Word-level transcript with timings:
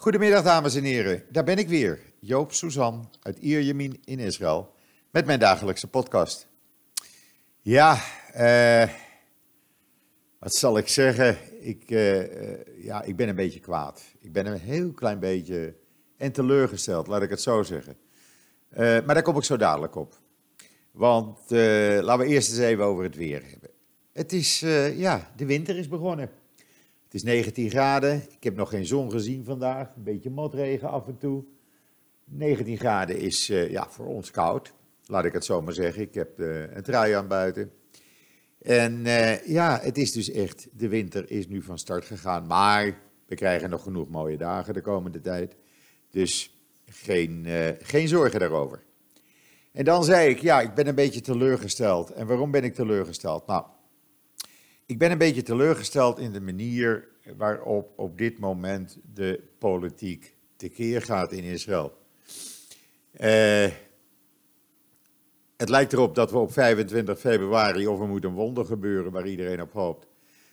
Goedemiddag, 0.00 0.42
dames 0.42 0.74
en 0.74 0.84
heren. 0.84 1.22
Daar 1.30 1.44
ben 1.44 1.58
ik 1.58 1.68
weer, 1.68 1.98
Joop 2.20 2.52
Suzan 2.52 3.10
uit 3.22 3.38
Ierjemien 3.38 4.00
in 4.04 4.18
Israël, 4.18 4.74
met 5.10 5.26
mijn 5.26 5.38
dagelijkse 5.38 5.88
podcast. 5.88 6.48
Ja, 7.60 7.98
eh, 8.32 8.88
wat 10.38 10.54
zal 10.54 10.78
ik 10.78 10.88
zeggen? 10.88 11.38
Ik, 11.60 11.90
eh, 11.90 12.20
eh, 12.20 12.58
ja, 12.84 13.02
ik 13.02 13.16
ben 13.16 13.28
een 13.28 13.34
beetje 13.34 13.60
kwaad. 13.60 14.02
Ik 14.20 14.32
ben 14.32 14.46
een 14.46 14.58
heel 14.58 14.92
klein 14.92 15.18
beetje 15.18 15.74
en 16.16 16.32
teleurgesteld, 16.32 17.06
laat 17.06 17.22
ik 17.22 17.30
het 17.30 17.40
zo 17.40 17.62
zeggen. 17.62 17.96
Maar 18.76 19.14
daar 19.14 19.22
kom 19.22 19.36
ik 19.36 19.44
zo 19.44 19.56
dadelijk 19.56 19.94
op. 19.94 20.18
Want 20.90 21.38
laten 22.00 22.18
we 22.18 22.32
eerst 22.32 22.50
eens 22.50 22.58
even 22.58 22.84
over 22.84 23.04
het 23.04 23.16
weer 23.16 23.42
hebben. 23.50 23.70
Het 24.12 24.32
is, 24.32 24.60
ja, 24.94 25.32
de 25.36 25.46
winter 25.46 25.76
is 25.76 25.88
begonnen. 25.88 26.30
Het 27.10 27.18
is 27.18 27.24
19 27.24 27.70
graden. 27.70 28.22
Ik 28.30 28.44
heb 28.44 28.56
nog 28.56 28.68
geen 28.68 28.86
zon 28.86 29.10
gezien 29.10 29.44
vandaag. 29.44 29.94
Een 29.96 30.02
beetje 30.02 30.30
motregen 30.30 30.88
af 30.88 31.06
en 31.06 31.18
toe. 31.18 31.44
19 32.24 32.78
graden 32.78 33.18
is 33.18 33.48
eh, 33.48 33.70
ja, 33.70 33.90
voor 33.90 34.06
ons 34.06 34.30
koud. 34.30 34.72
Laat 35.06 35.24
ik 35.24 35.32
het 35.32 35.44
zo 35.44 35.62
maar 35.62 35.72
zeggen. 35.72 36.02
Ik 36.02 36.14
heb 36.14 36.40
eh, 36.40 36.76
een 36.76 36.82
trui 36.82 37.12
aan 37.12 37.28
buiten. 37.28 37.72
En 38.62 39.06
eh, 39.06 39.46
ja, 39.46 39.78
het 39.82 39.98
is 39.98 40.12
dus 40.12 40.30
echt, 40.30 40.68
de 40.72 40.88
winter 40.88 41.30
is 41.30 41.48
nu 41.48 41.62
van 41.62 41.78
start 41.78 42.04
gegaan. 42.04 42.46
Maar 42.46 42.98
we 43.26 43.34
krijgen 43.34 43.70
nog 43.70 43.82
genoeg 43.82 44.08
mooie 44.08 44.36
dagen 44.36 44.74
de 44.74 44.80
komende 44.80 45.20
tijd. 45.20 45.56
Dus 46.10 46.60
geen, 46.86 47.46
geen 47.80 48.08
zorgen 48.08 48.40
daarover. 48.40 48.82
En 49.72 49.84
dan 49.84 50.04
zei 50.04 50.28
ik, 50.28 50.40
ja, 50.40 50.60
ik 50.60 50.74
ben 50.74 50.86
een 50.86 50.94
beetje 50.94 51.20
teleurgesteld. 51.20 52.10
En 52.10 52.26
waarom 52.26 52.50
ben 52.50 52.64
ik 52.64 52.74
teleurgesteld? 52.74 53.46
Nou, 53.46 53.64
ik 54.90 54.98
ben 54.98 55.10
een 55.10 55.18
beetje 55.18 55.42
teleurgesteld 55.42 56.18
in 56.18 56.32
de 56.32 56.40
manier 56.40 57.08
waarop 57.36 57.92
op 57.96 58.18
dit 58.18 58.38
moment 58.38 58.98
de 59.14 59.40
politiek 59.58 60.36
tekeer 60.56 61.02
gaat 61.02 61.32
in 61.32 61.44
Israël. 61.44 61.92
Eh, 63.10 63.70
het 65.56 65.68
lijkt 65.68 65.92
erop 65.92 66.14
dat 66.14 66.30
we 66.30 66.38
op 66.38 66.52
25 66.52 67.18
februari, 67.18 67.86
of 67.86 68.00
er 68.00 68.06
moet 68.06 68.24
een 68.24 68.34
wonder 68.34 68.64
gebeuren 68.64 69.12
waar 69.12 69.26
iedereen 69.26 69.62
op 69.62 69.72
hoopt, 69.72 70.06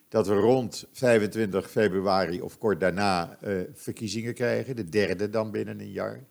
dat 0.07 0.27
we 0.27 0.33
rond 0.33 0.87
25 0.91 1.71
februari 1.71 2.41
of 2.41 2.57
kort 2.57 2.79
daarna 2.79 3.37
eh, 3.41 3.53
verkiezingen 3.73 4.33
krijgen, 4.33 4.75
de 4.75 4.89
derde 4.89 5.29
dan 5.29 5.51
binnen 5.51 5.79
een 5.79 5.91
jaar. 5.91 6.23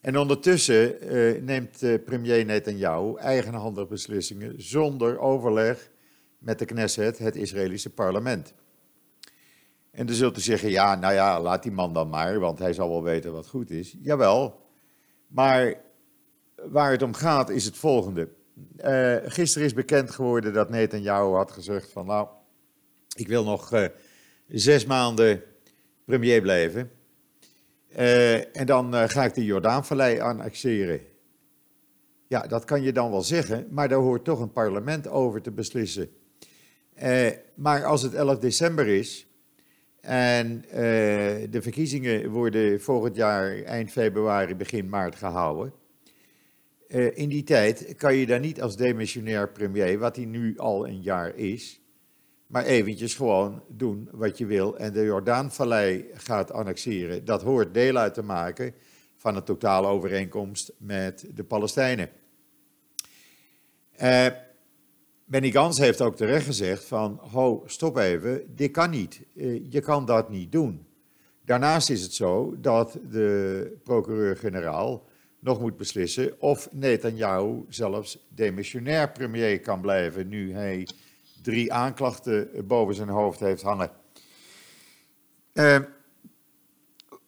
En 0.00 0.18
ondertussen 0.18 1.00
eh, 1.00 1.42
neemt 1.42 2.04
premier 2.04 2.44
Netanyahu 2.44 3.16
eigenhandig 3.16 3.88
beslissingen 3.88 4.54
zonder 4.62 5.18
overleg 5.18 5.90
met 6.42 6.58
de 6.58 6.64
Knesset, 6.64 7.18
het 7.18 7.36
Israëlische 7.36 7.90
parlement. 7.90 8.54
En 9.90 10.06
dan 10.06 10.14
zult 10.14 10.38
u 10.38 10.40
zeggen, 10.40 10.70
ja, 10.70 10.94
nou 10.94 11.14
ja, 11.14 11.40
laat 11.40 11.62
die 11.62 11.72
man 11.72 11.92
dan 11.92 12.08
maar, 12.08 12.38
want 12.38 12.58
hij 12.58 12.72
zal 12.72 12.88
wel 12.88 13.02
weten 13.02 13.32
wat 13.32 13.46
goed 13.46 13.70
is. 13.70 13.96
Jawel, 14.00 14.60
maar 15.26 15.80
waar 16.54 16.90
het 16.90 17.02
om 17.02 17.14
gaat 17.14 17.50
is 17.50 17.64
het 17.64 17.76
volgende. 17.76 18.28
Eh, 18.76 19.16
gisteren 19.22 19.66
is 19.66 19.74
bekend 19.74 20.10
geworden 20.10 20.52
dat 20.52 20.70
Netanyahu 20.70 21.34
had 21.34 21.52
gezegd 21.52 21.90
van, 21.90 22.06
nou, 22.06 22.28
ik 23.16 23.28
wil 23.28 23.44
nog 23.44 23.72
eh, 23.72 23.88
zes 24.48 24.86
maanden 24.86 25.42
premier 26.04 26.40
blijven. 26.40 26.90
Eh, 27.88 28.56
en 28.56 28.66
dan 28.66 29.08
ga 29.08 29.24
ik 29.24 29.34
de 29.34 29.44
Jordaanvallei 29.44 30.20
annexeren. 30.20 31.00
Ja, 32.28 32.40
dat 32.46 32.64
kan 32.64 32.82
je 32.82 32.92
dan 32.92 33.10
wel 33.10 33.22
zeggen, 33.22 33.66
maar 33.70 33.88
daar 33.88 33.98
hoort 33.98 34.24
toch 34.24 34.40
een 34.40 34.52
parlement 34.52 35.08
over 35.08 35.42
te 35.42 35.50
beslissen. 35.50 36.10
Eh, 36.94 37.30
maar 37.54 37.84
als 37.84 38.02
het 38.02 38.14
11 38.14 38.38
december 38.38 38.86
is 38.86 39.26
en 40.00 40.64
eh, 40.68 40.80
de 41.50 41.58
verkiezingen 41.62 42.30
worden 42.30 42.80
volgend 42.80 43.16
jaar 43.16 43.62
eind 43.62 43.90
februari, 43.92 44.54
begin 44.56 44.88
maart 44.88 45.14
gehouden. 45.14 45.72
eh, 46.88 47.16
in 47.18 47.28
die 47.28 47.42
tijd 47.42 47.94
kan 47.96 48.14
je 48.16 48.26
daar 48.26 48.40
niet 48.40 48.62
als 48.62 48.76
demissionair 48.76 49.48
premier, 49.48 49.98
wat 49.98 50.16
hij 50.16 50.24
nu 50.24 50.58
al 50.58 50.86
een 50.88 51.02
jaar 51.02 51.36
is, 51.36 51.80
maar 52.46 52.64
eventjes 52.64 53.14
gewoon 53.14 53.62
doen 53.68 54.08
wat 54.12 54.38
je 54.38 54.46
wil 54.46 54.76
en 54.78 54.92
de 54.92 55.04
Jordaanvallei 55.04 56.06
gaat 56.14 56.52
annexeren. 56.52 57.24
Dat 57.24 57.42
hoort 57.42 57.74
deel 57.74 57.96
uit 57.96 58.14
te 58.14 58.22
maken 58.22 58.74
van 59.16 59.36
een 59.36 59.44
totale 59.44 59.86
overeenkomst 59.86 60.72
met 60.78 61.26
de 61.34 61.44
Palestijnen. 61.44 62.10
Eh, 63.92 64.26
Benny 65.32 65.50
Gans 65.50 65.78
heeft 65.78 66.00
ook 66.00 66.16
terecht 66.16 66.44
gezegd 66.44 66.84
van, 66.84 67.20
ho, 67.30 67.62
stop 67.66 67.96
even, 67.96 68.54
dit 68.54 68.70
kan 68.70 68.90
niet. 68.90 69.20
Eh, 69.36 69.70
je 69.70 69.80
kan 69.80 70.04
dat 70.04 70.30
niet 70.30 70.52
doen. 70.52 70.86
Daarnaast 71.44 71.90
is 71.90 72.02
het 72.02 72.14
zo 72.14 72.54
dat 72.60 72.98
de 73.10 73.80
procureur-generaal 73.84 75.04
nog 75.38 75.60
moet 75.60 75.76
beslissen 75.76 76.40
of 76.40 76.68
Netanyahu 76.72 77.64
zelfs 77.68 78.26
demissionair 78.28 79.12
premier 79.12 79.60
kan 79.60 79.80
blijven, 79.80 80.28
nu 80.28 80.52
hij 80.52 80.88
drie 81.42 81.72
aanklachten 81.72 82.66
boven 82.66 82.94
zijn 82.94 83.08
hoofd 83.08 83.40
heeft 83.40 83.62
hangen. 83.62 83.90
Eh, 85.52 85.78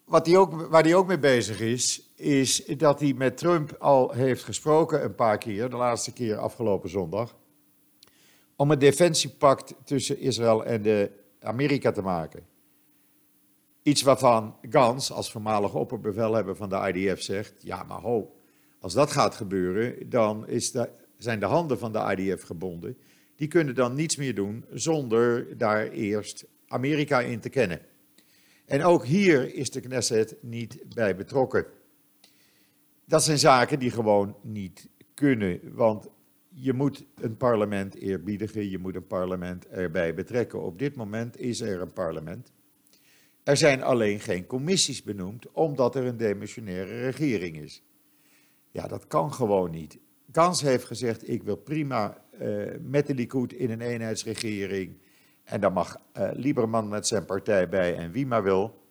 wat 0.04 0.26
hij 0.26 0.36
ook, 0.36 0.66
waar 0.66 0.82
hij 0.82 0.94
ook 0.94 1.06
mee 1.06 1.18
bezig 1.18 1.60
is, 1.60 2.12
is 2.16 2.64
dat 2.64 3.00
hij 3.00 3.12
met 3.12 3.36
Trump 3.36 3.76
al 3.78 4.12
heeft 4.12 4.44
gesproken 4.44 5.04
een 5.04 5.14
paar 5.14 5.38
keer, 5.38 5.70
de 5.70 5.76
laatste 5.76 6.12
keer 6.12 6.36
afgelopen 6.36 6.90
zondag, 6.90 7.34
om 8.56 8.70
een 8.70 8.78
defensiepact 8.78 9.74
tussen 9.84 10.18
Israël 10.18 10.64
en 10.64 10.82
de 10.82 11.10
Amerika 11.40 11.92
te 11.92 12.02
maken. 12.02 12.46
Iets 13.82 14.02
waarvan 14.02 14.56
Gans, 14.70 15.12
als 15.12 15.30
voormalig 15.30 15.74
opperbevelhebber 15.74 16.56
van 16.56 16.68
de 16.68 16.92
IDF, 16.92 17.22
zegt: 17.22 17.54
ja, 17.58 17.82
maar 17.82 18.00
ho, 18.00 18.34
als 18.80 18.92
dat 18.92 19.10
gaat 19.10 19.34
gebeuren, 19.34 20.08
dan 20.08 20.48
is 20.48 20.76
zijn 21.16 21.40
de 21.40 21.46
handen 21.46 21.78
van 21.78 21.92
de 21.92 22.14
IDF 22.16 22.42
gebonden. 22.42 22.98
Die 23.36 23.48
kunnen 23.48 23.74
dan 23.74 23.94
niets 23.94 24.16
meer 24.16 24.34
doen 24.34 24.64
zonder 24.70 25.58
daar 25.58 25.88
eerst 25.88 26.44
Amerika 26.66 27.20
in 27.20 27.40
te 27.40 27.48
kennen. 27.48 27.80
En 28.66 28.84
ook 28.84 29.04
hier 29.04 29.54
is 29.54 29.70
de 29.70 29.80
Knesset 29.80 30.36
niet 30.40 30.78
bij 30.94 31.16
betrokken. 31.16 31.66
Dat 33.04 33.24
zijn 33.24 33.38
zaken 33.38 33.78
die 33.78 33.90
gewoon 33.90 34.36
niet 34.42 34.88
kunnen, 35.14 35.60
want 35.74 36.08
je 36.54 36.72
moet 36.72 37.04
een 37.14 37.36
parlement 37.36 37.94
eerbiedigen, 37.94 38.70
je 38.70 38.78
moet 38.78 38.94
een 38.94 39.06
parlement 39.06 39.66
erbij 39.68 40.14
betrekken. 40.14 40.62
Op 40.62 40.78
dit 40.78 40.94
moment 40.94 41.40
is 41.40 41.60
er 41.60 41.80
een 41.80 41.92
parlement. 41.92 42.52
Er 43.42 43.56
zijn 43.56 43.82
alleen 43.82 44.20
geen 44.20 44.46
commissies 44.46 45.02
benoemd, 45.02 45.52
omdat 45.52 45.94
er 45.94 46.04
een 46.04 46.16
demissionaire 46.16 47.00
regering 47.00 47.56
is. 47.56 47.82
Ja, 48.70 48.86
dat 48.86 49.06
kan 49.06 49.32
gewoon 49.32 49.70
niet. 49.70 49.98
Gans 50.32 50.62
heeft 50.62 50.84
gezegd, 50.84 51.28
ik 51.28 51.42
wil 51.42 51.56
prima 51.56 52.24
uh, 52.40 52.72
met 52.80 53.06
de 53.06 53.14
Likud 53.14 53.52
in 53.52 53.70
een 53.70 53.80
eenheidsregering. 53.80 54.96
En 55.44 55.60
dan 55.60 55.72
mag 55.72 56.00
uh, 56.18 56.30
Lieberman 56.32 56.88
met 56.88 57.06
zijn 57.06 57.24
partij 57.24 57.68
bij 57.68 57.96
en 57.96 58.12
wie 58.12 58.26
maar 58.26 58.42
wil. 58.42 58.82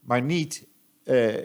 Maar 0.00 0.22
niet 0.22 0.66
uh, 1.04 1.36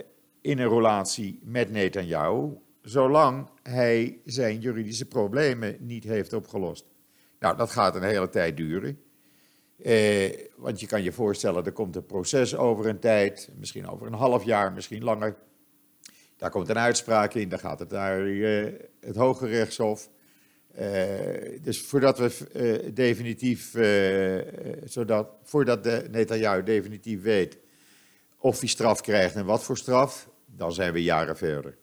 in 0.41 0.59
een 0.59 0.69
relatie 0.69 1.39
met 1.43 1.71
Netanyahu, 1.71 2.57
zolang 2.81 3.49
hij 3.63 4.19
zijn 4.25 4.59
juridische 4.59 5.05
problemen 5.05 5.77
niet 5.79 6.03
heeft 6.03 6.33
opgelost. 6.33 6.85
Nou, 7.39 7.57
dat 7.57 7.71
gaat 7.71 7.95
een 7.95 8.03
hele 8.03 8.29
tijd 8.29 8.57
duren. 8.57 8.99
Eh, 9.83 10.31
want 10.55 10.79
je 10.79 10.87
kan 10.87 11.03
je 11.03 11.11
voorstellen, 11.11 11.65
er 11.65 11.71
komt 11.71 11.95
een 11.95 12.05
proces 12.05 12.55
over 12.55 12.85
een 12.85 12.99
tijd, 12.99 13.49
misschien 13.55 13.87
over 13.87 14.07
een 14.07 14.13
half 14.13 14.43
jaar, 14.43 14.71
misschien 14.71 15.03
langer. 15.03 15.35
Daar 16.37 16.49
komt 16.49 16.69
een 16.69 16.77
uitspraak 16.77 17.33
in, 17.33 17.49
dan 17.49 17.59
gaat 17.59 17.79
het 17.79 17.89
naar 17.89 18.21
uh, 18.21 18.73
het 18.99 19.15
Hoge 19.15 19.47
Rechtshof. 19.47 20.09
Uh, 20.79 20.85
dus 21.61 21.81
voordat 21.81 22.17
we 22.17 22.31
uh, 22.53 22.93
definitief, 22.93 23.75
zodat, 24.85 25.27
voordat 25.43 25.83
de 25.83 26.07
Netanyahu 26.11 26.63
definitief 26.63 27.21
weet 27.21 27.57
of 28.37 28.59
hij 28.59 28.67
straf 28.67 29.01
krijgt 29.01 29.35
en 29.35 29.45
wat 29.45 29.63
voor 29.63 29.77
straf, 29.77 30.29
dan 30.45 30.73
zijn 30.73 30.93
we 30.93 31.03
jaren 31.03 31.37
verder. 31.37 31.77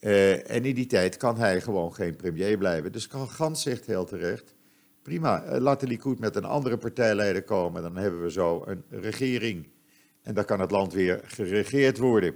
Uh, 0.00 0.50
en 0.50 0.64
in 0.64 0.74
die 0.74 0.86
tijd 0.86 1.16
kan 1.16 1.36
hij 1.36 1.60
gewoon 1.60 1.94
geen 1.94 2.16
premier 2.16 2.58
blijven. 2.58 2.92
Dus 2.92 3.08
Gans 3.10 3.62
zegt 3.62 3.86
heel 3.86 4.04
terecht, 4.04 4.54
prima, 5.02 5.44
uh, 5.44 5.60
laat 5.60 5.80
de 5.80 5.86
Likud 5.86 6.18
met 6.18 6.36
een 6.36 6.44
andere 6.44 6.76
partijleider 6.76 7.42
komen. 7.42 7.82
Dan 7.82 7.96
hebben 7.96 8.22
we 8.22 8.30
zo 8.30 8.62
een 8.66 8.84
regering. 8.88 9.68
En 10.22 10.34
dan 10.34 10.44
kan 10.44 10.60
het 10.60 10.70
land 10.70 10.92
weer 10.92 11.20
geregeerd 11.24 11.98
worden. 11.98 12.34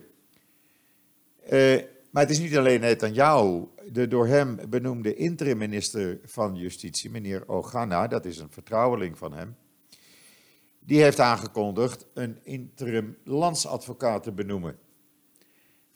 Uh, 1.52 1.82
maar 2.10 2.22
het 2.22 2.30
is 2.30 2.38
niet 2.38 2.56
alleen 2.56 2.80
Netanyahu. 2.80 3.64
De 3.92 4.08
door 4.08 4.26
hem 4.26 4.58
benoemde 4.68 5.14
interim-minister 5.14 6.18
van 6.24 6.56
Justitie, 6.56 7.10
meneer 7.10 7.48
Ogana, 7.48 8.06
dat 8.06 8.24
is 8.24 8.38
een 8.38 8.50
vertrouweling 8.50 9.18
van 9.18 9.32
hem. 9.32 9.56
Die 10.78 11.02
heeft 11.02 11.20
aangekondigd 11.20 12.06
een 12.14 12.38
interim 12.42 13.16
landsadvocaat 13.24 14.22
te 14.22 14.32
benoemen. 14.32 14.78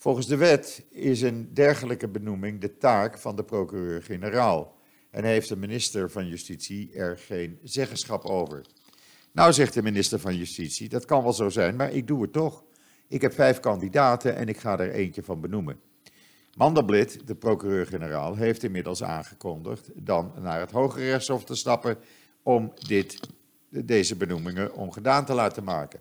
Volgens 0.04 0.26
de 0.26 0.36
wet 0.36 0.84
is 0.90 1.22
een 1.22 1.54
dergelijke 1.54 2.08
benoeming 2.08 2.60
de 2.60 2.76
taak 2.76 3.18
van 3.18 3.36
de 3.36 3.44
procureur-generaal 3.44 4.76
en 5.10 5.24
heeft 5.24 5.48
de 5.48 5.56
minister 5.56 6.10
van 6.10 6.28
Justitie 6.28 6.92
er 6.92 7.18
geen 7.18 7.58
zeggenschap 7.62 8.24
over. 8.24 8.66
Nou, 9.32 9.52
zegt 9.52 9.74
de 9.74 9.82
minister 9.82 10.18
van 10.18 10.36
Justitie, 10.36 10.88
dat 10.88 11.04
kan 11.04 11.22
wel 11.22 11.32
zo 11.32 11.48
zijn, 11.48 11.76
maar 11.76 11.92
ik 11.92 12.06
doe 12.06 12.22
het 12.22 12.32
toch. 12.32 12.64
Ik 13.08 13.20
heb 13.20 13.32
vijf 13.32 13.60
kandidaten 13.60 14.36
en 14.36 14.48
ik 14.48 14.56
ga 14.56 14.78
er 14.78 14.90
eentje 14.90 15.22
van 15.22 15.40
benoemen. 15.40 15.80
Mandelblit, 16.56 17.26
de 17.26 17.34
procureur-generaal, 17.34 18.34
heeft 18.34 18.62
inmiddels 18.62 19.02
aangekondigd 19.02 19.90
dan 19.94 20.32
naar 20.38 20.60
het 20.60 20.70
Hoge 20.70 21.00
Rechtshof 21.00 21.44
te 21.44 21.54
stappen 21.54 21.98
om 22.42 22.72
dit, 22.88 23.20
deze 23.68 24.16
benoemingen 24.16 24.74
ongedaan 24.74 25.24
te 25.24 25.34
laten 25.34 25.64
maken. 25.64 26.00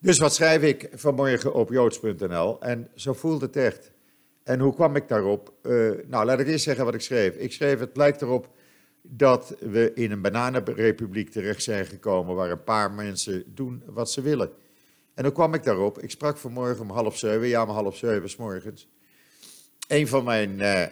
Dus 0.00 0.18
wat 0.18 0.34
schrijf 0.34 0.62
ik 0.62 0.88
vanmorgen 0.94 1.54
op 1.54 1.70
joods.nl 1.70 2.60
en 2.60 2.88
zo 2.94 3.12
voelt 3.12 3.40
het 3.40 3.56
echt. 3.56 3.92
En 4.42 4.60
hoe 4.60 4.74
kwam 4.74 4.96
ik 4.96 5.08
daarop? 5.08 5.52
Uh, 5.62 5.90
nou, 6.06 6.24
laat 6.24 6.40
ik 6.40 6.46
eerst 6.46 6.64
zeggen 6.64 6.84
wat 6.84 6.94
ik 6.94 7.00
schreef. 7.00 7.34
Ik 7.34 7.52
schreef, 7.52 7.78
het 7.78 7.96
lijkt 7.96 8.22
erop 8.22 8.48
dat 9.02 9.54
we 9.60 9.92
in 9.94 10.10
een 10.10 10.20
bananenrepubliek 10.20 11.30
terecht 11.30 11.62
zijn 11.62 11.86
gekomen 11.86 12.34
waar 12.34 12.50
een 12.50 12.64
paar 12.64 12.90
mensen 12.92 13.44
doen 13.54 13.82
wat 13.86 14.10
ze 14.10 14.20
willen. 14.20 14.50
En 15.14 15.24
hoe 15.24 15.32
kwam 15.32 15.54
ik 15.54 15.64
daarop? 15.64 15.98
Ik 15.98 16.10
sprak 16.10 16.36
vanmorgen 16.36 16.82
om 16.82 16.90
half 16.90 17.18
zeven, 17.18 17.46
ja, 17.46 17.62
om 17.62 17.70
half 17.70 17.96
zeven 17.96 18.30
s 18.30 18.36
morgens. 18.36 18.88
Een 19.88 20.08
van 20.08 20.24
mijn 20.24 20.50
uh, 20.58 20.82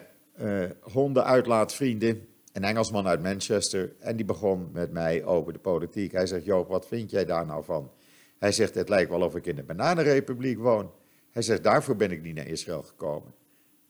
uh, 0.41 0.69
hondenuitlaatvrienden, 0.81 2.27
een 2.53 2.63
Engelsman 2.63 3.07
uit 3.07 3.21
Manchester, 3.21 3.91
en 3.99 4.15
die 4.15 4.25
begon 4.25 4.69
met 4.73 4.91
mij 4.91 5.23
over 5.25 5.53
de 5.53 5.59
politiek. 5.59 6.11
Hij 6.11 6.25
zegt, 6.25 6.45
Joop, 6.45 6.67
wat 6.67 6.87
vind 6.87 7.11
jij 7.11 7.25
daar 7.25 7.45
nou 7.45 7.63
van? 7.63 7.91
Hij 8.39 8.51
zegt, 8.51 8.75
het 8.75 8.89
lijkt 8.89 9.09
wel 9.09 9.21
of 9.21 9.35
ik 9.35 9.45
in 9.45 9.57
een 9.57 9.65
bananenrepubliek 9.65 10.57
woon. 10.57 10.91
Hij 11.31 11.41
zegt, 11.41 11.63
daarvoor 11.63 11.95
ben 11.95 12.11
ik 12.11 12.21
niet 12.21 12.35
naar 12.35 12.47
Israël 12.47 12.83
gekomen. 12.83 13.33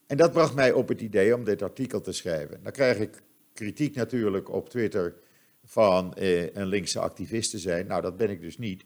En 0.08 0.18
dat 0.18 0.32
bracht 0.32 0.56
mij 0.56 0.72
op 0.72 0.88
het 0.88 1.02
idee 1.02 1.36
om 1.36 1.44
dit 1.44 1.62
artikel 1.62 2.02
te 2.02 2.12
schrijven. 2.12 2.64
Dan 2.64 2.72
krijg 2.72 2.98
ik 2.98 3.22
kritiek 3.54 3.96
natuurlijk 3.96 4.50
op 4.50 4.70
Twitter 4.70 5.16
van 5.64 6.14
eh, 6.14 6.56
een 6.56 6.66
linkse 6.66 7.00
activist 7.00 7.52
te 7.52 7.60
zijn. 7.60 7.88
Nou, 7.88 8.02
dat 8.02 8.18
ben 8.18 8.30
ik 8.30 8.42
dus 8.42 8.58
niet. 8.58 8.86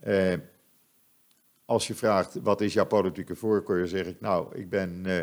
Eh, 0.00 0.34
als 1.64 1.86
je 1.86 1.94
vraagt 1.94 2.34
wat 2.42 2.60
is 2.60 2.72
jouw 2.72 2.86
politieke 2.86 3.36
voorkeur, 3.36 3.88
zeg 3.88 4.06
ik 4.06 4.20
nou, 4.20 4.56
ik 4.58 4.68
ben 4.68 5.06
eh, 5.06 5.22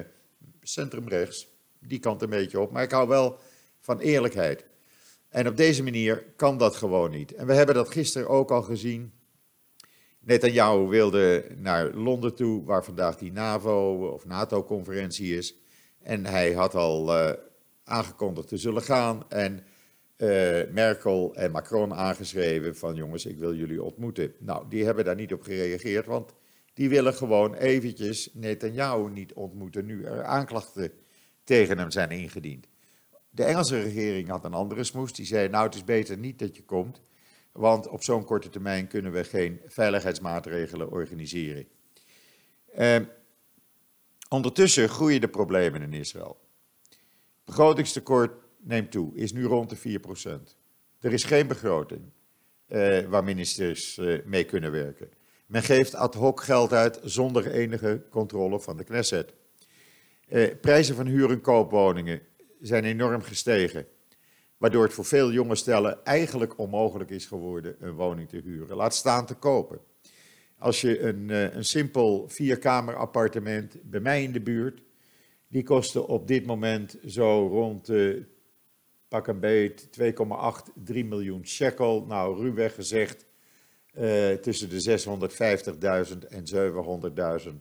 centrumrechts, 0.62 1.48
die 1.80 2.00
kant 2.00 2.22
een 2.22 2.30
beetje 2.30 2.60
op, 2.60 2.72
maar 2.72 2.84
ik 2.84 2.92
hou 2.92 3.08
wel 3.08 3.40
van 3.80 4.00
eerlijkheid. 4.00 4.66
En 5.30 5.48
op 5.48 5.58
deze 5.58 5.84
manier 5.84 6.24
kan 6.36 6.58
dat 6.58 6.76
gewoon 6.76 7.12
niet. 7.12 7.34
En 7.34 7.48
we 7.48 7.54
hebben 7.54 7.76
dat 7.76 7.92
gisteren 7.92 8.30
ook 8.30 8.52
al 8.52 8.62
gezien. 8.62 9.14
Netanyahu 10.28 10.88
wilde 10.88 11.46
naar 11.58 11.94
Londen 11.94 12.36
toe, 12.36 12.64
waar 12.64 12.84
vandaag 12.84 13.18
die 13.18 13.32
NAVO 13.32 14.08
of 14.14 14.26
NATO-conferentie 14.26 15.38
is. 15.38 15.56
En 16.02 16.26
hij 16.26 16.54
had 16.54 16.76
al 16.76 17.16
uh, 17.16 17.32
aangekondigd 17.84 18.48
te 18.48 18.58
zullen 18.58 18.82
gaan. 18.82 19.30
En 19.30 19.54
uh, 20.18 20.30
Merkel 20.72 21.36
en 21.36 21.52
Macron 21.52 21.94
aangeschreven 21.94 22.76
van 22.76 22.96
jongens, 22.96 23.26
ik 23.26 23.38
wil 23.38 23.56
jullie 23.56 23.84
ontmoeten. 23.84 24.34
Nou, 24.40 24.66
die 24.70 24.86
hebben 24.86 25.06
daar 25.06 25.16
niet 25.16 25.34
op 25.34 25.42
gereageerd, 25.42 26.06
want 26.06 26.34
die 26.74 26.90
willen 26.90 27.14
gewoon 27.14 27.54
eventjes 27.54 28.30
Netanyahu 28.34 29.10
niet 29.10 29.34
ontmoeten 29.34 29.86
nu 29.86 30.04
er 30.04 30.24
aanklachten 30.24 30.92
tegen 31.44 31.78
hem 31.78 31.92
zijn 31.92 32.12
ingediend. 32.12 32.68
De 33.30 33.44
Engelse 33.44 33.82
regering 33.82 34.30
had 34.30 34.46
een 34.46 34.54
andere 34.54 34.84
smoes, 34.84 35.14
die 35.14 35.26
zei 35.26 35.50
nou 35.50 35.66
het 35.66 35.76
is 35.76 35.84
beter 35.84 36.18
niet 36.18 36.40
dat 36.40 36.56
je 36.56 36.64
komt, 36.64 37.02
want 37.58 37.88
op 37.88 38.04
zo'n 38.04 38.24
korte 38.24 38.50
termijn 38.50 38.88
kunnen 38.88 39.12
we 39.12 39.24
geen 39.24 39.62
veiligheidsmaatregelen 39.66 40.92
organiseren. 40.92 41.68
Uh, 42.80 42.96
ondertussen 44.30 44.90
groeien 44.90 45.22
de 45.22 45.28
problemen 45.28 45.82
in 45.82 45.94
Israël. 45.94 46.40
Begrotingstekort 47.46 48.32
neemt 48.58 48.92
toe, 48.92 49.16
is 49.16 49.34
nu 49.34 49.46
rond 49.46 49.70
de 49.70 50.00
4%. 50.00 50.56
Er 51.00 51.14
is 51.14 51.24
geen 51.24 51.48
begroting 51.48 52.02
uh, 52.68 53.00
waar 53.00 53.24
ministers 53.24 53.98
uh, 53.98 54.26
mee 54.26 54.44
kunnen 54.44 54.72
werken. 54.72 55.10
Men 55.46 55.64
geeft 55.64 55.96
ad 55.96 56.14
hoc 56.14 56.44
geld 56.44 56.74
uit 56.74 57.00
zonder 57.04 57.52
enige 57.52 58.04
controle 58.10 58.60
van 58.60 58.78
de 58.78 58.84
Knesset. 58.84 59.34
Uh, 60.30 60.52
prijzen 60.62 60.96
van 60.96 61.06
huur- 61.06 61.32
en 61.32 61.42
koopwoningen 61.42 62.22
zijn 62.62 62.84
enorm 62.84 63.22
gestegen, 63.22 63.88
waardoor 64.58 64.84
het 64.84 64.94
voor 64.94 65.06
veel 65.06 65.32
jonge 65.32 65.56
stellen 65.56 66.06
eigenlijk 66.06 66.60
onmogelijk 66.60 67.10
is 67.10 67.26
geworden 67.26 67.76
een 67.80 67.94
woning 67.94 68.30
te 68.30 68.42
huren, 68.44 68.76
laat 68.76 68.96
staan 68.96 69.26
te 69.26 69.36
kopen. 69.36 69.80
Als 70.58 70.82
je 70.82 71.02
een, 71.02 71.30
een 71.30 71.66
simpel 71.66 72.26
vierkamer 72.30 72.96
appartement 72.96 73.78
bij 73.84 74.00
mij 74.00 74.24
in 74.24 74.32
de 74.32 74.42
buurt, 74.42 74.82
die 75.48 75.64
kostte 75.64 76.08
op 76.08 76.28
dit 76.28 76.46
moment 76.46 76.98
zo 77.06 77.48
rond 77.48 77.90
uh, 77.90 78.24
pak 79.08 79.28
een 79.28 79.40
beet 79.40 79.88
2,8, 80.02 80.74
3 80.84 81.06
miljoen 81.06 81.46
shekel. 81.46 82.06
Nou, 82.06 82.42
ruwweg 82.42 82.76
gezegd 82.76 83.26
uh, 83.94 84.32
tussen 84.32 84.70
de 84.70 85.00
650.000 86.22 86.28
en 86.28 86.44
700.000 87.42 87.54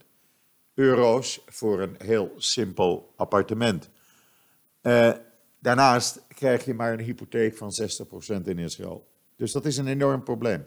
euro's 0.75 1.43
voor 1.46 1.81
een 1.81 1.94
heel 1.98 2.32
simpel 2.37 3.12
appartement. 3.16 3.90
Uh, 4.82 5.12
daarnaast 5.66 6.20
krijg 6.28 6.64
je 6.64 6.74
maar 6.74 6.92
een 6.92 7.04
hypotheek 7.04 7.56
van 7.56 7.72
60% 8.40 8.42
in 8.44 8.58
Israël. 8.58 9.06
Dus 9.36 9.52
dat 9.52 9.66
is 9.66 9.76
een 9.76 9.86
enorm 9.86 10.22
probleem. 10.22 10.64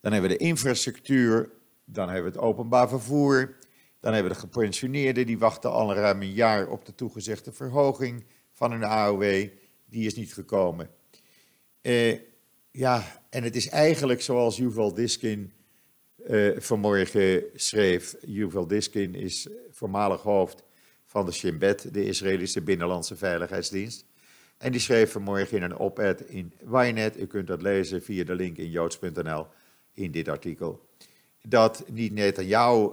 Dan 0.00 0.12
hebben 0.12 0.30
we 0.30 0.36
de 0.36 0.44
infrastructuur, 0.44 1.50
dan 1.84 2.08
hebben 2.08 2.32
we 2.32 2.38
het 2.38 2.46
openbaar 2.46 2.88
vervoer, 2.88 3.56
dan 4.00 4.12
hebben 4.12 4.32
we 4.32 4.38
de 4.38 4.46
gepensioneerden, 4.46 5.26
die 5.26 5.38
wachten 5.38 5.70
al 5.70 5.94
ruim 5.94 6.22
een 6.22 6.32
jaar 6.32 6.68
op 6.68 6.84
de 6.84 6.94
toegezegde 6.94 7.52
verhoging 7.52 8.24
van 8.52 8.70
hun 8.72 8.84
AOW. 8.84 9.48
Die 9.86 10.06
is 10.06 10.14
niet 10.14 10.34
gekomen. 10.34 10.90
Uh, 11.82 12.18
ja, 12.70 13.22
en 13.28 13.42
het 13.42 13.56
is 13.56 13.68
eigenlijk 13.68 14.22
zoals 14.22 14.56
Yuval 14.56 14.94
Diskin 14.94 15.52
uh, 16.26 16.60
vanmorgen 16.60 17.42
schreef. 17.54 18.16
Yuval 18.26 18.66
Diskin 18.66 19.14
is 19.14 19.48
voormalig 19.70 20.22
hoofd 20.22 20.62
van 21.10 21.26
de 21.26 21.32
Shin 21.32 21.58
Bet, 21.58 21.94
de 21.94 22.04
Israëlische 22.04 22.62
Binnenlandse 22.62 23.16
Veiligheidsdienst. 23.16 24.04
En 24.58 24.72
die 24.72 24.80
schreef 24.80 25.12
vanmorgen 25.12 25.56
in 25.56 25.62
een 25.62 25.76
op-ed 25.76 26.20
in 26.20 26.52
Ynet, 26.72 27.20
u 27.20 27.26
kunt 27.26 27.46
dat 27.46 27.62
lezen 27.62 28.02
via 28.02 28.24
de 28.24 28.34
link 28.34 28.56
in 28.56 28.70
joods.nl 28.70 29.46
in 29.94 30.10
dit 30.10 30.28
artikel, 30.28 30.88
dat 31.42 31.84
niet 31.88 32.12
Netanyahu 32.12 32.82
uh, 32.82 32.90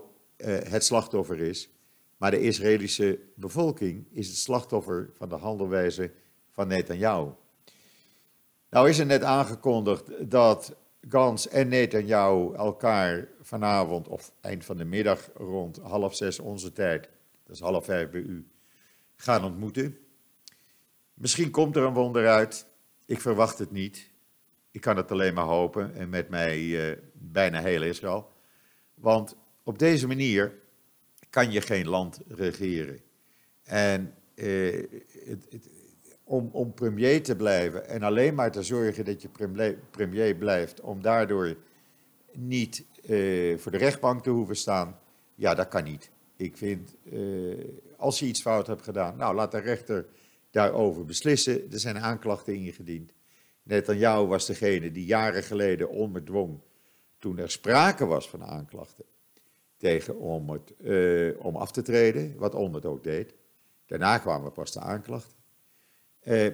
het 0.48 0.84
slachtoffer 0.84 1.40
is, 1.40 1.69
maar 2.18 2.31
de 2.31 2.42
Israëlische 2.42 3.19
bevolking 3.36 4.06
is 4.12 4.28
het 4.28 4.38
slachtoffer 4.38 5.10
van 5.14 5.30
de 5.30 5.36
handelwijze 5.36 6.12
van 6.52 6.68
Netanyahu. 6.68 7.30
Nou 8.69 8.90
is 8.90 9.00
er 9.00 9.06
net 9.06 9.24
aangekondigd 9.24 10.31
dat 10.31 10.75
Gans 11.10 11.48
en 11.48 11.68
Netanyahu 11.68 12.54
elkaar 12.56 13.28
vanavond 13.42 14.07
of 14.07 14.31
eind 14.42 14.66
van 14.66 14.78
de 14.78 14.86
middag 14.86 15.30
rond 15.36 15.78
half 15.78 16.16
zes 16.16 16.40
onze 16.40 16.74
tijd, 16.74 17.09
dat 17.47 17.56
is 17.56 17.61
half 17.61 17.85
vijf 17.85 18.09
bij 18.09 18.21
u, 18.21 18.47
gaan 19.16 19.44
ontmoeten. 19.44 19.97
Misschien 21.13 21.51
komt 21.51 21.75
er 21.75 21.83
een 21.83 21.94
wonder 21.94 22.27
uit. 22.27 22.68
Ik 23.06 23.21
verwacht 23.21 23.57
het 23.57 23.71
niet. 23.71 24.11
Ik 24.71 24.81
kan 24.81 24.97
het 24.97 25.11
alleen 25.11 25.33
maar 25.33 25.45
hopen 25.45 25.95
en 25.95 26.09
met 26.09 26.30
mij 26.30 26.59
uh, 26.59 26.97
bijna 27.13 27.61
heel 27.61 27.81
Israël. 27.81 28.31
Want 28.94 29.35
op 29.63 29.80
deze 29.80 30.07
manier 30.07 30.54
kan 31.30 31.51
je 31.51 31.61
geen 31.61 31.87
land 31.87 32.19
regeren. 32.27 33.01
En 33.63 34.13
eh, 34.35 34.83
het, 35.25 35.69
om, 36.23 36.49
om, 36.51 36.73
premier 36.73 37.23
te 37.23 37.35
blijven 37.35 37.87
en 37.87 38.04
alleen 38.04 38.35
maar 38.35 38.51
te 38.51 38.63
zorgen 38.63 39.06
dat 39.06 39.21
je 39.21 39.30
premier, 39.30 39.77
premier 39.92 40.35
blijft, 40.35 40.81
om 40.81 41.01
daardoor 41.01 41.57
niet 42.31 42.85
eh, 43.06 43.57
voor 43.57 43.71
de 43.71 43.77
rechtbank 43.77 44.23
te 44.23 44.30
hoeven 44.30 44.56
staan, 44.56 44.99
ja, 45.35 45.54
dat 45.54 45.68
kan 45.68 45.83
niet. 45.83 46.11
Ik 46.38 46.58
vind, 46.58 46.96
eh, 47.12 47.20
als 47.98 48.20
je 48.20 48.26
iets 48.26 48.42
fout 48.42 48.68
hebt 48.68 48.82
gedaan, 48.82 49.18
nou, 49.18 49.36
laat 49.36 49.52
de 49.52 49.60
rechter 49.60 50.06
daarover 50.52 51.06
beslissen. 51.06 51.72
Er 51.72 51.80
zijn 51.80 52.00
aanklachten 52.00 52.56
ingediend. 52.56 53.14
Jou 53.86 54.28
was 54.28 54.46
degene 54.46 54.92
die 54.92 55.06
jaren 55.06 55.44
geleden 55.44 55.90
onbedwong, 55.90 56.60
toen 57.18 57.38
er 57.38 57.52
sprake 57.52 58.06
was 58.06 58.30
van 58.30 58.44
aanklachten, 58.44 59.06
tegen 59.78 60.18
om, 60.18 60.50
het, 60.50 60.74
uh, 60.82 61.46
om 61.46 61.56
af 61.56 61.72
te 61.72 61.82
treden, 61.82 62.38
wat 62.38 62.56
Olmert 62.56 62.86
ook 62.86 63.04
deed. 63.04 63.34
Daarna 63.86 64.18
kwamen 64.18 64.52
pas 64.52 64.72
de 64.72 64.80
aanklachten. 64.80 65.36
Uh, 66.24 66.48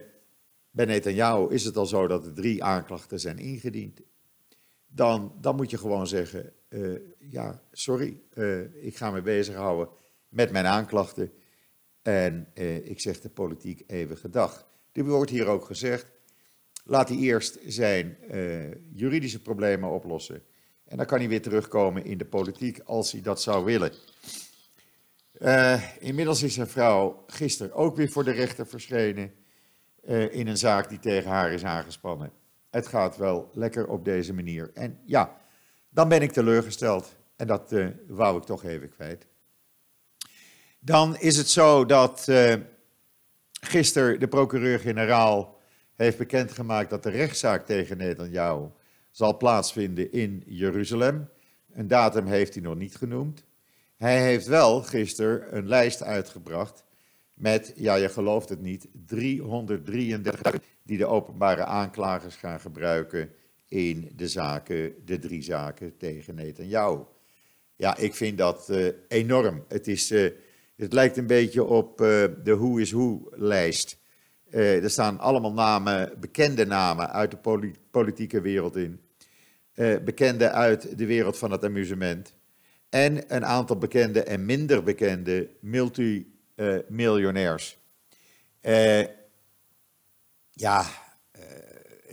bij 0.72 0.86
Netanyahu 0.86 1.54
is 1.54 1.64
het 1.64 1.78
al 1.78 1.86
zo 1.86 2.08
dat 2.08 2.26
er 2.26 2.34
drie 2.34 2.64
aanklachten 2.64 3.20
zijn 3.20 3.38
ingediend. 3.38 4.02
Dan, 4.88 5.34
dan 5.42 5.56
moet 5.56 5.70
je 5.70 5.78
gewoon 5.78 6.08
zeggen, 6.08 6.54
uh, 6.74 7.00
ja, 7.20 7.62
sorry, 7.72 8.22
uh, 8.34 8.86
ik 8.86 8.98
ga 8.98 9.12
me 9.12 9.22
bezighouden 9.22 9.90
met 10.30 10.52
mijn 10.52 10.66
aanklachten. 10.66 11.32
En 12.02 12.48
ik 12.84 13.00
zeg 13.00 13.20
de 13.20 13.30
politiek 13.30 13.84
even 13.88 14.18
gedag. 14.18 14.68
Er 14.92 15.06
wordt 15.06 15.32
hier 15.32 15.48
ook 15.48 15.66
gezegd, 15.66 16.06
laat 16.84 17.10
hij 17.10 17.18
eerst 17.18 17.60
zijn 17.68 18.18
juridische 18.94 19.42
problemen 19.42 19.90
oplossen. 19.90 20.44
En 20.86 20.98
dan 20.98 21.06
kan 21.06 21.20
hij 21.20 21.28
weer 21.28 21.42
terugkomen 21.42 22.06
in 22.06 22.18
de 22.18 22.26
politiek 22.26 22.80
als 22.80 23.12
hij 23.12 23.22
dat 23.22 23.42
zou 23.42 23.66
willen. 23.66 23.92
Inmiddels 26.00 26.44
is 26.44 26.54
zijn 26.54 26.68
vrouw 26.68 27.24
gisteren 27.28 27.74
ook 27.74 27.96
weer 27.96 28.10
voor 28.10 28.24
de 28.24 28.32
rechter 28.32 28.68
verschenen 28.68 29.34
in 30.32 30.48
een 30.48 30.58
zaak 30.58 30.90
die 30.90 31.00
tegen 31.00 31.30
haar 31.30 31.52
is 31.52 31.64
aangespannen. 31.64 32.32
het 32.70 32.88
gaat 32.88 33.18
wel 33.18 33.50
lekker 33.54 33.88
op 33.88 34.06
deze 34.06 34.34
manier. 34.34 34.72
En 34.74 35.00
ja, 35.06 35.43
dan 35.94 36.08
ben 36.08 36.22
ik 36.22 36.32
teleurgesteld. 36.32 37.16
En 37.36 37.48
dat 37.48 37.72
uh, 37.72 37.88
wou 38.08 38.38
ik 38.38 38.44
toch 38.44 38.64
even 38.64 38.90
kwijt. 38.90 39.28
Dan 40.80 41.18
is 41.18 41.38
het 41.38 41.50
zo 41.50 41.86
dat 41.86 42.26
uh, 42.30 42.54
gisteren 43.62 44.20
de 44.20 44.28
procureur-generaal 44.28 45.60
heeft 45.96 46.18
bekendgemaakt 46.18 46.90
dat 46.90 47.04
de 47.04 47.10
rechtszaak 47.10 47.66
tegen 47.66 47.98
Netanyahu 47.98 48.68
zal 49.12 49.38
plaatsvinden 49.38 50.12
in 50.12 50.44
Jeruzalem. 50.46 51.30
Een 51.72 51.88
datum 51.88 52.26
heeft 52.26 52.54
hij 52.54 52.64
nog 52.64 52.76
niet 52.76 52.96
genoemd. 52.96 53.44
Hij 53.98 54.22
heeft 54.22 54.48
wel 54.48 54.82
gisteren 54.82 55.58
een 55.58 55.68
lijst 55.68 56.04
uitgebracht 56.04 56.84
met, 57.34 57.74
ja 57.76 57.96
je 57.96 58.10
gelooft 58.10 58.50
het 58.50 58.62
niet, 58.62 58.88
333 59.06 60.62
die 60.84 60.98
de 60.98 61.06
openbare 61.06 61.66
aanklagers 61.66 62.36
gaan 62.36 62.60
gebruiken 62.60 63.34
in 63.74 64.12
de 64.16 64.28
zaken, 64.28 64.94
de 65.06 65.20
drie 65.20 65.42
zaken 65.42 65.98
tegen 65.98 66.36
Netanyahu. 66.36 67.00
Ja, 67.76 67.98
ik 67.98 68.16
vind 68.16 68.38
dat 68.38 68.68
uh, 68.72 68.88
enorm. 69.08 69.64
Het, 69.68 69.88
is, 69.88 70.12
uh, 70.12 70.32
het 70.76 70.94
lijkt 70.94 71.18
een 71.18 71.28
beetje 71.28 71.64
op 71.64 72.02
uh, 72.02 72.08
de 72.44 72.56
Who 72.56 72.78
is 72.78 72.92
Who-lijst. 72.92 73.98
er 74.50 74.90
staan 74.90 75.20
allemaal 75.20 75.54
namen, 75.54 76.20
bekende 76.20 76.66
namen 76.66 77.12
uit 77.12 77.32
de 77.32 77.72
politieke 77.92 78.42
wereld 78.42 78.76
in. 78.76 79.02
bekende 80.06 80.50
uit 80.50 80.98
de 80.98 81.06
wereld 81.06 81.38
van 81.38 81.52
het 81.52 81.64
amusement. 81.64 82.34
En 82.90 83.36
een 83.36 83.46
aantal 83.46 83.78
bekende 83.78 84.24
en 84.24 84.46
minder 84.46 84.84
bekende 84.84 85.50
multimiljonairs. 85.60 87.78
ja, 90.52 91.03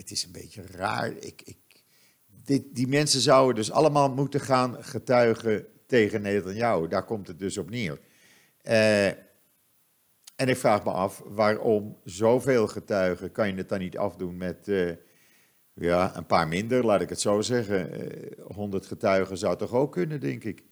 het 0.00 0.11
is 0.11 0.25
een 0.25 0.33
beetje 0.33 0.62
raar. 0.66 1.12
Ik, 1.21 1.42
ik, 1.45 1.59
dit, 2.45 2.62
die 2.73 2.88
mensen 2.88 3.21
zouden 3.21 3.54
dus 3.54 3.71
allemaal 3.71 4.11
moeten 4.11 4.40
gaan 4.40 4.85
getuigen 4.85 5.66
tegen 5.87 6.23
Netanyahu. 6.23 6.88
Daar 6.88 7.04
komt 7.04 7.26
het 7.26 7.38
dus 7.38 7.59
op 7.59 7.71
neer. 7.71 7.99
Uh, 8.62 9.07
en 9.07 10.49
ik 10.49 10.57
vraag 10.57 10.85
me 10.85 10.90
af, 10.90 11.23
waarom 11.25 11.97
zoveel 12.04 12.66
getuigen? 12.66 13.33
Kan 13.33 13.49
je 13.49 13.54
het 13.54 13.69
dan 13.69 13.78
niet 13.78 13.99
afdoen 13.99 14.37
met 14.37 14.69
uh, 14.69 14.90
ja, 15.75 16.16
een 16.16 16.26
paar 16.26 16.49
minder, 16.49 16.85
laat 16.85 17.00
ik 17.00 17.09
het 17.09 17.21
zo 17.21 17.40
zeggen. 17.40 17.92
Uh, 17.92 18.23
eh, 18.23 18.47
100 18.54 18.87
getuigen 18.87 19.38
zou 19.38 19.57
toch 19.57 19.73
ook 19.73 19.92
kunnen, 19.92 20.21
denk 20.21 20.45
ik. 20.45 20.62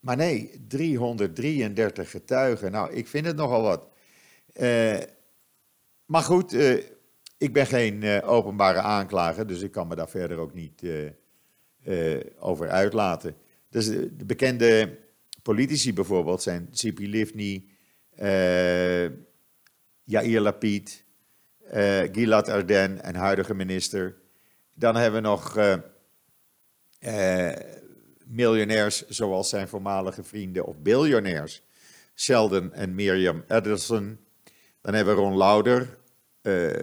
maar 0.00 0.16
nee, 0.16 0.64
333 0.68 2.10
getuigen. 2.10 2.70
Nou, 2.70 2.92
ik 2.92 3.08
vind 3.08 3.26
het 3.26 3.36
nogal 3.36 3.62
wat. 3.62 3.88
maar 6.04 6.22
goed, 6.22 6.56
ik 7.44 7.52
ben 7.52 7.66
geen 7.66 8.02
uh, 8.02 8.28
openbare 8.28 8.80
aanklager, 8.80 9.46
dus 9.46 9.60
ik 9.60 9.70
kan 9.70 9.88
me 9.88 9.94
daar 9.94 10.08
verder 10.08 10.38
ook 10.38 10.54
niet 10.54 10.82
uh, 10.82 11.10
uh, 11.84 12.20
over 12.38 12.68
uitlaten. 12.68 13.36
Dus 13.68 13.86
de, 13.86 14.16
de, 14.16 14.24
bekende 14.24 14.98
politici 15.42 15.92
bijvoorbeeld 15.92 16.42
zijn 16.42 16.68
Sipi 16.70 17.08
Livni, 17.08 17.68
Yair 20.04 20.40
Lapid, 20.40 21.04
Gilad 22.12 22.48
Arden, 22.48 23.02
en 23.02 23.14
huidige 23.14 23.54
minister. 23.54 24.16
Dan 24.74 24.96
hebben 24.96 25.22
we 25.22 25.28
nog 25.28 25.56
miljonairs 28.24 29.08
zoals 29.08 29.48
zijn 29.48 29.68
voormalige 29.68 30.22
vrienden, 30.22 30.64
of 30.64 30.78
biljonairs, 30.78 31.62
Sheldon 32.14 32.72
en 32.72 32.94
Miriam 32.94 33.44
Ederson. 33.48 34.18
Dan 34.80 34.94
hebben 34.94 35.14
we 35.14 35.20
Ron 35.20 35.36
Lauder, 35.36 35.98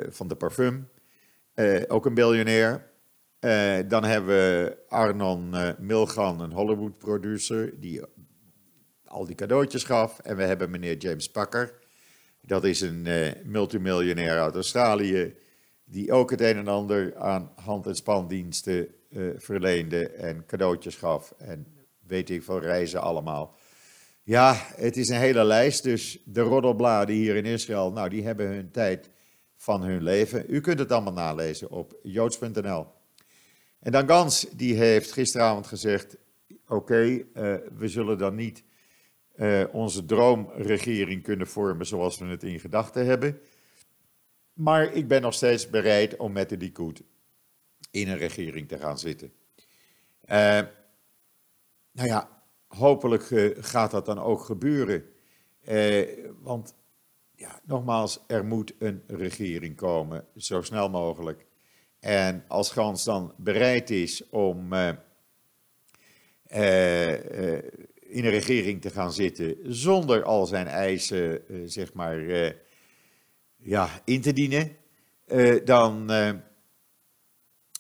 van 0.10 0.28
de 0.28 0.36
parfum. 0.36 0.90
Uh, 1.56 1.82
ook 1.88 2.06
een 2.06 2.14
biljonair. 2.14 2.90
Uh, 3.40 3.78
dan 3.88 4.04
hebben 4.04 4.36
we 4.36 4.78
Arnon 4.88 5.56
Milgan, 5.80 6.42
een 6.42 6.52
Hollywood-producer, 6.52 7.80
die 7.80 8.02
al 9.06 9.26
die 9.26 9.36
cadeautjes 9.36 9.84
gaf. 9.84 10.20
En 10.20 10.36
we 10.36 10.44
hebben 10.44 10.70
meneer 10.70 10.98
James 10.98 11.32
Packer. 11.32 11.74
Dat 12.42 12.64
is 12.64 12.82
een 12.82 13.08
multimiljonair 13.44 14.40
uit 14.40 14.56
Australië, 14.56 15.36
die 15.86 16.12
ook 16.12 16.32
het 16.32 16.42
een 16.42 16.58
en 16.58 16.68
ander 16.68 17.16
aan 17.16 17.52
hand- 17.56 17.88
en 17.88 17.96
spandiensten 17.96 18.88
verleende 19.38 20.10
en 20.10 20.46
cadeautjes 20.46 20.96
gaf. 20.96 21.34
En 21.38 21.68
weet 22.08 22.30
ik 22.30 22.44
veel, 22.44 22.60
reizen 22.60 23.02
allemaal. 23.02 23.56
Ja, 24.24 24.56
het 24.76 24.98
is 24.98 25.10
een 25.10 25.18
hele 25.18 25.44
lijst. 25.44 25.84
Dus 25.84 26.22
de 26.26 26.42
roddelbladen 26.42 27.16
hier 27.16 27.36
in 27.36 27.46
Israël, 27.46 27.92
nou, 27.92 28.10
die 28.10 28.24
hebben 28.24 28.48
hun 28.48 28.72
tijd 28.72 29.10
van 29.62 29.84
hun 29.84 30.04
leven. 30.04 30.46
U 30.48 30.62
kunt 30.62 30.80
het 30.80 30.92
allemaal 30.92 31.14
nalezen 31.14 31.70
op 31.70 32.00
joods.nl. 32.04 32.88
En 33.80 33.92
dan 33.92 34.08
Gans, 34.08 34.48
die 34.52 34.76
heeft 34.76 35.12
gisteravond 35.12 35.68
gezegd: 35.68 36.18
Oké, 36.68 37.02
uh, 37.04 37.24
we 37.78 37.88
zullen 37.88 38.18
dan 38.18 38.36
niet 38.36 38.64
uh, 39.36 39.64
onze 39.72 40.06
droomregering 40.06 41.24
kunnen 41.24 41.48
vormen 41.48 41.86
zoals 41.86 42.18
we 42.18 42.26
het 42.26 42.44
in 42.44 42.60
gedachten 42.60 43.06
hebben. 43.06 43.40
Maar 44.54 44.94
ik 44.94 45.08
ben 45.08 45.22
nog 45.22 45.34
steeds 45.34 45.70
bereid 45.70 46.18
om 46.18 46.32
met 46.32 46.50
de 46.50 46.58
Likud 46.58 47.04
in 47.92 48.10
een 48.10 48.18
regering 48.18 48.68
te 48.68 48.78
gaan 48.78 49.00
zitten. 49.00 49.34
Uh, 50.26 50.62
nou 51.92 52.08
ja, 52.08 52.42
hopelijk 52.68 53.24
gaat 53.60 53.92
dat 53.92 54.06
dan 54.06 54.20
ook 54.20 54.44
gebeuren. 54.44 55.06
want 56.42 56.74
ja, 57.42 57.62
nogmaals, 57.64 58.20
er 58.28 58.46
moet 58.46 58.74
een 58.80 59.04
regering 59.08 59.76
komen, 59.76 60.26
zo 60.38 60.62
snel 60.62 60.90
mogelijk. 60.90 61.46
En 62.00 62.44
als 62.48 62.72
Gans 62.72 63.04
dan 63.04 63.34
bereid 63.38 63.90
is 63.90 64.30
om 64.30 64.74
uh, 64.74 64.90
uh, 66.52 67.14
in 68.00 68.26
een 68.26 68.30
regering 68.30 68.82
te 68.82 68.90
gaan 68.90 69.14
zitten 69.14 69.58
zonder 69.64 70.24
al 70.24 70.46
zijn 70.46 70.68
eisen, 70.68 71.42
zeg 71.66 71.94
maar, 71.94 72.20
ja, 73.56 74.02
in 74.06 74.22
te 74.22 74.34
dienen, 74.34 74.78
dan, 75.64 76.08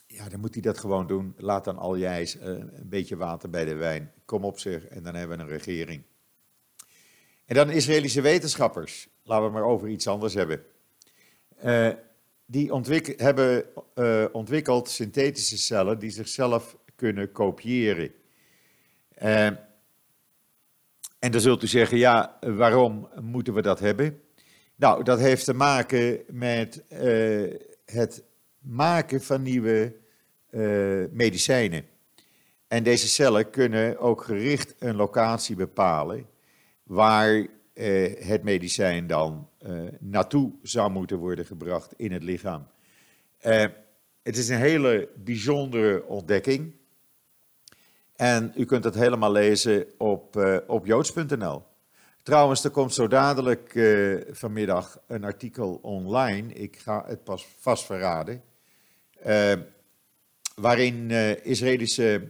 ja, 0.07 0.29
dan 0.29 0.39
moet 0.39 0.53
hij 0.53 0.61
dat 0.61 0.77
gewoon 0.77 1.07
doen. 1.07 1.33
Laat 1.37 1.63
dan 1.63 1.77
al 1.77 1.95
je 1.95 2.37
een 2.39 2.89
beetje 2.89 3.15
water 3.15 3.49
bij 3.49 3.65
de 3.65 3.75
wijn. 3.75 4.11
Kom 4.25 4.45
op 4.45 4.59
zich 4.59 4.85
en 4.85 5.03
dan 5.03 5.15
hebben 5.15 5.37
we 5.37 5.43
een 5.43 5.49
regering. 5.49 6.03
En 7.45 7.55
dan 7.55 7.69
Israëlische 7.69 8.21
wetenschappers 8.21 9.09
laten 9.23 9.45
we 9.45 9.51
maar 9.51 9.63
over 9.63 9.87
iets 9.87 10.07
anders 10.07 10.33
hebben. 10.33 10.63
Uh, 11.65 11.89
die 12.45 12.71
hebben 13.17 13.65
uh, 13.95 14.25
ontwikkeld 14.31 14.89
synthetische 14.89 15.57
cellen 15.57 15.99
die 15.99 16.09
zichzelf 16.09 16.77
kunnen 16.95 17.31
kopiëren. 17.31 18.11
Uh, 19.21 19.45
en 21.19 21.31
dan 21.31 21.41
zult 21.41 21.63
u 21.63 21.67
zeggen, 21.67 21.97
ja, 21.97 22.37
waarom 22.39 23.09
moeten 23.21 23.53
we 23.53 23.61
dat 23.61 23.79
hebben? 23.79 24.21
Nou, 24.75 25.03
dat 25.03 25.19
heeft 25.19 25.45
te 25.45 25.53
maken 25.53 26.19
met 26.27 26.83
het 27.85 28.23
maken 28.59 29.21
van 29.21 29.41
nieuwe 29.41 29.95
medicijnen. 31.11 31.85
En 32.67 32.83
deze 32.83 33.07
cellen 33.07 33.49
kunnen 33.49 33.99
ook 33.99 34.23
gericht 34.23 34.75
een 34.79 34.95
locatie 34.95 35.55
bepalen 35.55 36.27
waar 36.83 37.47
eh, 37.81 38.27
het 38.27 38.43
medicijn 38.43 39.07
dan 39.07 39.49
uh, 39.59 39.81
naartoe 39.99 40.51
zou 40.61 40.91
moeten 40.91 41.17
worden 41.17 41.45
gebracht 41.45 41.93
in 41.97 42.11
het 42.11 42.23
lichaam. 42.23 42.67
Uh, 43.45 43.65
het 44.23 44.37
is 44.37 44.49
een 44.49 44.57
hele 44.57 45.09
bijzondere 45.15 46.05
ontdekking. 46.05 46.73
En 48.15 48.53
u 48.55 48.65
kunt 48.65 48.83
het 48.83 48.95
helemaal 48.95 49.31
lezen 49.31 49.85
op, 49.97 50.35
op 50.67 50.85
joods.nl. 50.85 51.63
Trouwens, 52.23 52.63
er 52.63 52.69
komt 52.69 52.93
zo 52.93 53.07
dadelijk 53.07 53.79
vanmiddag 54.31 54.99
een 55.07 55.23
artikel 55.23 55.79
online. 55.81 56.53
Ik 56.53 56.77
ga 56.77 57.03
het 57.07 57.23
pas 57.23 57.47
vast 57.59 57.85
verraden. 57.85 58.43
waarin 60.55 61.09
Israëlische 61.43 62.29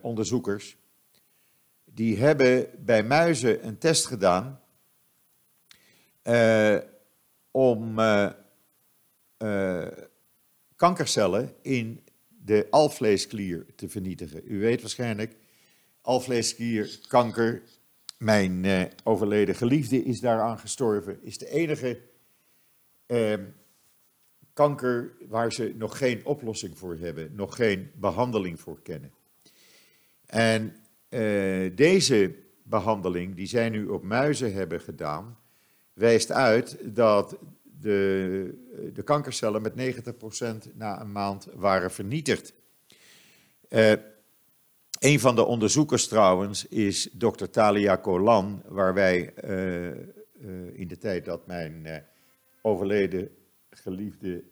onderzoekers 0.00 0.76
die 1.94 2.18
hebben 2.18 2.68
bij 2.78 3.04
muizen 3.04 3.66
een 3.66 3.78
test 3.78 4.06
gedaan 4.06 4.60
uh, 6.24 6.78
om 7.50 7.98
uh, 7.98 8.30
uh, 9.38 9.86
kankercellen 10.76 11.54
in 11.62 12.04
de 12.28 12.66
alvleesklier 12.70 13.66
te 13.76 13.88
vernietigen. 13.88 14.42
U 14.44 14.60
weet 14.60 14.80
waarschijnlijk, 14.80 15.36
alvleesklierkanker, 16.00 17.62
mijn 18.18 18.66
overleden 19.04 19.54
geliefde 19.54 20.04
is 20.04 20.20
daaraan 20.20 20.58
gestorven, 20.58 21.18
is 21.22 21.38
de 21.38 21.48
enige 21.48 22.00
ehm, 23.06 23.44
kanker 24.52 25.16
waar 25.28 25.52
ze 25.52 25.74
nog 25.76 25.98
geen 25.98 26.26
oplossing 26.26 26.78
voor 26.78 26.96
hebben, 26.96 27.34
nog 27.34 27.56
geen 27.56 27.90
behandeling 27.94 28.60
voor 28.60 28.82
kennen. 28.82 29.12
En 30.26 30.81
deze 31.74 32.34
behandeling 32.62 33.34
die 33.34 33.46
zij 33.46 33.68
nu 33.68 33.86
op 33.86 34.02
muizen 34.02 34.52
hebben 34.52 34.80
gedaan, 34.80 35.38
wijst 35.92 36.30
uit 36.30 36.76
dat 36.82 37.36
de, 37.80 38.90
de 38.94 39.02
kankercellen 39.02 39.62
met 39.62 39.72
90% 39.72 40.74
na 40.74 41.00
een 41.00 41.12
maand 41.12 41.48
waren 41.54 41.90
vernietigd. 41.90 42.52
Uh, 43.68 43.92
een 44.98 45.20
van 45.20 45.34
de 45.34 45.44
onderzoekers 45.44 46.08
trouwens 46.08 46.68
is 46.68 47.08
dokter 47.12 47.50
Talia 47.50 47.96
Kolan, 47.96 48.62
waar 48.66 48.94
wij 48.94 49.34
uh, 49.44 49.86
in 50.78 50.88
de 50.88 50.98
tijd 50.98 51.24
dat 51.24 51.46
mijn 51.46 52.04
overleden 52.60 53.30
geliefde 53.70 54.44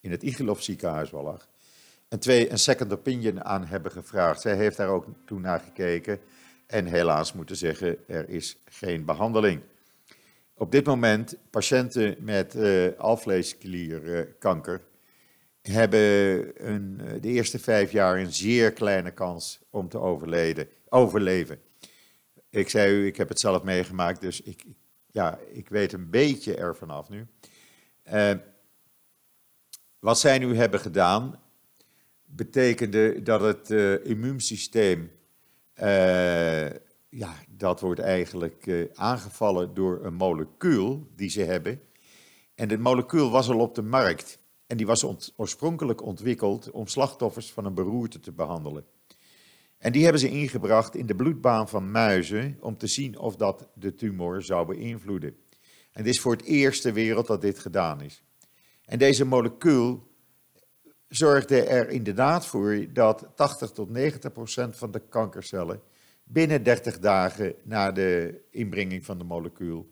in 0.00 0.10
het 0.10 0.22
Igelov 0.22 0.60
ziekenhuis 0.60 1.10
wel 1.10 1.22
lag, 1.22 1.48
een, 2.08 2.18
twee, 2.18 2.50
een 2.50 2.58
second 2.58 2.92
opinion 2.92 3.44
aan 3.44 3.64
hebben 3.64 3.92
gevraagd. 3.92 4.40
Zij 4.40 4.56
heeft 4.56 4.76
daar 4.76 4.88
ook 4.88 5.06
toen 5.24 5.40
naar 5.40 5.60
gekeken 5.60 6.20
en 6.66 6.86
helaas 6.86 7.32
moeten 7.32 7.56
zeggen, 7.56 8.08
er 8.08 8.28
is 8.28 8.58
geen 8.64 9.04
behandeling. 9.04 9.60
Op 10.54 10.72
dit 10.72 10.86
moment, 10.86 11.36
patiënten 11.50 12.16
met 12.20 12.54
uh, 12.54 12.98
alvleesklierkanker 12.98 14.80
hebben 15.62 16.10
een, 16.72 17.00
eh, 17.00 17.20
de 17.20 17.28
eerste 17.28 17.58
vijf 17.58 17.92
jaar 17.92 18.18
een 18.18 18.32
zeer 18.32 18.72
kleine 18.72 19.10
kans 19.10 19.60
om 19.70 19.88
te 19.88 19.98
overleven. 20.88 21.60
Ik 22.50 22.68
zei 22.68 22.92
u, 22.92 23.06
ik 23.06 23.16
heb 23.16 23.28
het 23.28 23.40
zelf 23.40 23.62
meegemaakt, 23.62 24.20
dus 24.20 24.40
ik, 24.40 24.64
ja, 25.06 25.38
ik 25.52 25.68
weet 25.68 25.92
een 25.92 26.10
beetje 26.10 26.54
ervan 26.54 26.90
af 26.90 27.08
nu. 27.08 27.26
Wat 29.98 30.18
zij 30.18 30.38
nu 30.38 30.56
hebben 30.56 30.80
gedaan, 30.80 31.40
betekende 32.30 33.22
dat 33.22 33.40
het 33.40 33.70
uh, 33.70 34.06
immuunsysteem, 34.06 35.10
uh, 35.80 36.70
ja, 37.08 37.34
dat 37.48 37.80
wordt 37.80 38.00
eigenlijk 38.00 38.66
uh, 38.66 38.86
aangevallen 38.94 39.74
door 39.74 40.04
een 40.04 40.14
molecuul 40.14 41.06
die 41.16 41.30
ze 41.30 41.40
hebben. 41.40 41.80
En 42.54 42.68
dit 42.68 42.80
molecuul 42.80 43.30
was 43.30 43.48
al 43.48 43.60
op 43.60 43.74
de 43.74 43.82
markt. 43.82 44.38
En 44.66 44.76
die 44.76 44.86
was 44.86 45.32
oorspronkelijk 45.36 46.02
ontwikkeld 46.02 46.70
om 46.70 46.86
slachtoffers 46.86 47.52
van 47.52 47.64
een 47.64 47.74
beroerte 47.74 48.20
te 48.20 48.32
behandelen. 48.32 48.84
En 49.78 49.92
die 49.92 50.02
hebben 50.02 50.20
ze 50.20 50.28
ingebracht 50.28 50.94
in 50.94 51.06
de 51.06 51.14
bloedbaan 51.14 51.68
van 51.68 51.90
muizen 51.90 52.56
om 52.60 52.76
te 52.76 52.86
zien 52.86 53.18
of 53.18 53.36
dat 53.36 53.68
de 53.74 53.94
tumor 53.94 54.42
zou 54.42 54.66
beïnvloeden. 54.66 55.36
En 55.92 56.04
het 56.04 56.06
is 56.06 56.20
voor 56.20 56.32
het 56.32 56.44
eerst 56.44 56.82
ter 56.82 56.92
wereld 56.92 57.26
dat 57.26 57.40
dit 57.40 57.58
gedaan 57.58 58.00
is. 58.00 58.22
En 58.84 58.98
deze 58.98 59.24
molecuul 59.24 60.07
zorgde 61.08 61.62
er 61.62 61.88
inderdaad 61.88 62.46
voor 62.46 62.86
dat 62.92 63.26
80 63.34 63.70
tot 63.70 63.90
90 63.90 64.32
procent 64.32 64.76
van 64.76 64.90
de 64.90 65.02
kankercellen 65.08 65.80
binnen 66.24 66.62
30 66.62 66.98
dagen 66.98 67.54
na 67.62 67.92
de 67.92 68.40
inbrenging 68.50 69.04
van 69.04 69.18
de 69.18 69.24
molecuul 69.24 69.90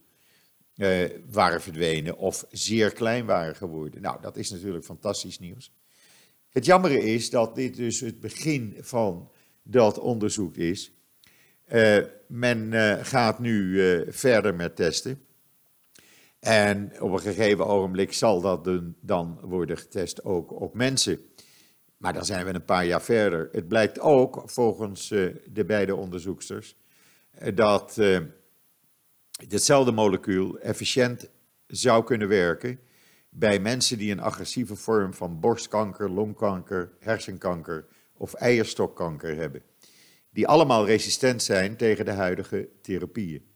uh, 0.76 1.10
waren 1.30 1.62
verdwenen 1.62 2.16
of 2.16 2.46
zeer 2.50 2.92
klein 2.92 3.26
waren 3.26 3.56
geworden. 3.56 4.02
Nou, 4.02 4.20
dat 4.20 4.36
is 4.36 4.50
natuurlijk 4.50 4.84
fantastisch 4.84 5.38
nieuws. 5.38 5.72
Het 6.48 6.64
jammere 6.64 7.02
is 7.02 7.30
dat 7.30 7.54
dit 7.54 7.76
dus 7.76 8.00
het 8.00 8.20
begin 8.20 8.76
van 8.80 9.30
dat 9.62 9.98
onderzoek 9.98 10.56
is. 10.56 10.92
Uh, 11.72 11.98
men 12.28 12.72
uh, 12.72 12.94
gaat 13.02 13.38
nu 13.38 13.80
verder 14.08 14.54
met 14.54 14.76
testen. 14.76 15.25
En 16.46 17.00
op 17.00 17.12
een 17.12 17.20
gegeven 17.20 17.66
ogenblik 17.66 18.12
zal 18.12 18.40
dat 18.40 18.68
dan 19.00 19.38
worden 19.42 19.78
getest 19.78 20.24
ook 20.24 20.60
op 20.60 20.74
mensen. 20.74 21.20
Maar 21.96 22.12
dan 22.12 22.24
zijn 22.24 22.46
we 22.46 22.54
een 22.54 22.64
paar 22.64 22.86
jaar 22.86 23.02
verder. 23.02 23.48
Het 23.52 23.68
blijkt 23.68 24.00
ook, 24.00 24.42
volgens 24.44 25.10
uh, 25.10 25.34
de 25.52 25.64
beide 25.64 25.96
onderzoeksters, 25.96 26.76
uh, 27.42 27.56
dat 27.56 27.96
uh, 27.98 28.18
ditzelfde 29.48 29.92
molecuul 29.92 30.58
efficiënt 30.58 31.30
zou 31.66 32.04
kunnen 32.04 32.28
werken 32.28 32.80
bij 33.28 33.58
mensen 33.58 33.98
die 33.98 34.12
een 34.12 34.20
agressieve 34.20 34.76
vorm 34.76 35.14
van 35.14 35.40
borstkanker, 35.40 36.10
longkanker, 36.10 36.92
hersenkanker 36.98 37.86
of 38.12 38.34
eierstokkanker 38.34 39.36
hebben. 39.36 39.62
Die 40.30 40.46
allemaal 40.46 40.86
resistent 40.86 41.42
zijn 41.42 41.76
tegen 41.76 42.04
de 42.04 42.12
huidige 42.12 42.68
therapieën. 42.82 43.55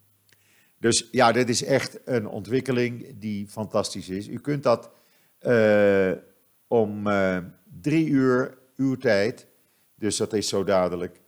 Dus 0.81 1.09
ja, 1.11 1.33
dit 1.33 1.49
is 1.49 1.65
echt 1.65 1.99
een 2.05 2.29
ontwikkeling 2.29 3.19
die 3.19 3.47
fantastisch 3.49 4.09
is. 4.09 4.29
U 4.29 4.39
kunt 4.39 4.63
dat 4.63 4.91
uh, 5.43 6.13
om 6.67 7.07
uh, 7.07 7.39
drie 7.81 8.07
uur 8.07 8.59
uw 8.77 8.97
tijd, 8.97 9.47
dus 9.95 10.17
dat 10.17 10.33
is 10.33 10.49
zo 10.49 10.65
dadelijk, 10.65 11.21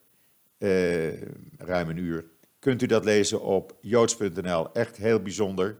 uh, 0.58 1.22
ruim 1.58 1.88
een 1.88 1.96
uur, 1.96 2.24
kunt 2.58 2.82
u 2.82 2.86
dat 2.86 3.04
lezen 3.04 3.42
op 3.42 3.78
joods.nl. 3.80 4.72
Echt 4.72 4.96
heel 4.96 5.20
bijzonder. 5.20 5.76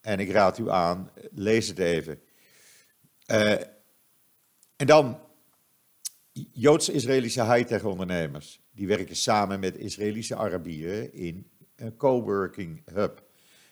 En 0.00 0.18
ik 0.18 0.30
raad 0.30 0.58
u 0.58 0.70
aan, 0.70 1.10
lees 1.30 1.68
het 1.68 1.78
even. 1.78 2.20
en 4.76 4.86
dan 4.86 5.18
Joods-Israëlische 6.52 7.44
high-tech 7.44 7.84
ondernemers. 7.84 8.60
Die 8.70 8.86
werken 8.86 9.16
samen 9.16 9.60
met 9.60 9.76
Israëlische 9.76 10.36
Arabieren 10.36 11.12
in 11.12 11.50
coworking 11.96 12.82
hub. 12.92 13.22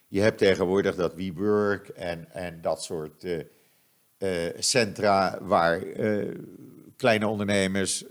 Je 0.08 0.20
hebt 0.20 0.38
tegenwoordig 0.38 0.94
dat 0.94 1.14
WeWork 1.14 1.88
en, 1.88 2.32
en 2.32 2.60
dat 2.60 2.82
soort 2.82 3.24
uh, 3.24 3.38
uh, 4.18 4.50
centra 4.58 5.38
waar 5.42 5.82
uh, 5.82 6.34
kleine 6.96 7.26
ondernemers 7.26 8.04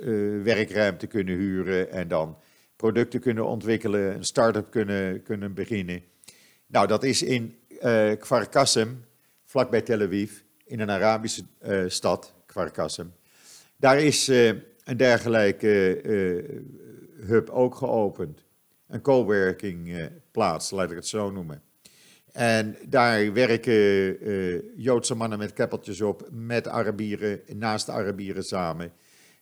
werkruimte 0.43 1.07
kunnen 1.07 1.35
huren 1.35 1.91
en 1.91 2.07
dan 2.07 2.37
producten 2.75 3.19
kunnen 3.19 3.45
ontwikkelen, 3.45 4.15
een 4.15 4.23
start-up 4.23 4.71
kunnen, 4.71 5.23
kunnen 5.23 5.53
beginnen. 5.53 6.03
Nou, 6.67 6.87
dat 6.87 7.03
is 7.03 7.21
in 7.21 7.57
uh, 7.69 8.11
Kfar 8.19 8.49
Qassem, 8.49 9.05
vlakbij 9.45 9.81
Tel 9.81 10.01
Aviv, 10.01 10.31
in 10.65 10.79
een 10.79 10.89
Arabische 10.89 11.43
stad, 11.87 12.33
Kfar 12.45 12.71
Qassem. 12.71 13.13
Daar 13.75 13.99
is 13.99 14.27
een 14.27 14.97
dergelijke 14.97 16.01
hub 17.19 17.49
ook 17.49 17.75
geopend 17.75 18.48
een 18.89 19.01
coworking 19.01 19.95
eh, 19.95 20.05
plaats, 20.31 20.71
laat 20.71 20.89
ik 20.89 20.95
het 20.95 21.07
zo 21.07 21.31
noemen. 21.31 21.61
En 22.31 22.77
daar 22.87 23.33
werken 23.33 23.73
uh, 24.27 24.61
Joodse 24.75 25.15
mannen 25.15 25.37
met 25.37 25.53
keppeltjes 25.53 26.01
op, 26.01 26.27
met 26.31 26.67
Arabieren, 26.67 27.41
naast 27.47 27.85
de 27.85 27.91
Arabieren 27.91 28.43
samen. 28.43 28.91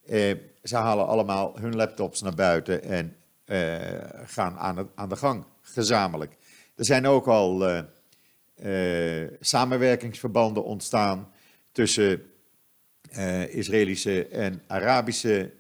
Uh, 0.06 0.36
ze 0.64 0.76
halen 0.76 1.08
allemaal 1.08 1.60
hun 1.60 1.76
laptops 1.76 2.22
naar 2.22 2.36
buiten 2.36 2.84
en 2.84 3.16
gaan 4.26 4.58
aan, 4.58 4.90
aan, 4.96 5.10
de 5.10 5.16
gang, 5.16 5.44
gezamenlijk. 5.62 6.38
Er 6.76 6.86
zijn 6.86 7.06
ook 7.06 7.28
al 7.28 7.84
samenwerkingsverbanden 9.40 10.64
ontstaan 10.64 11.32
tussen 11.72 12.22
Israëlische 13.50 14.28
en 14.28 14.62
Arabische 14.68 15.52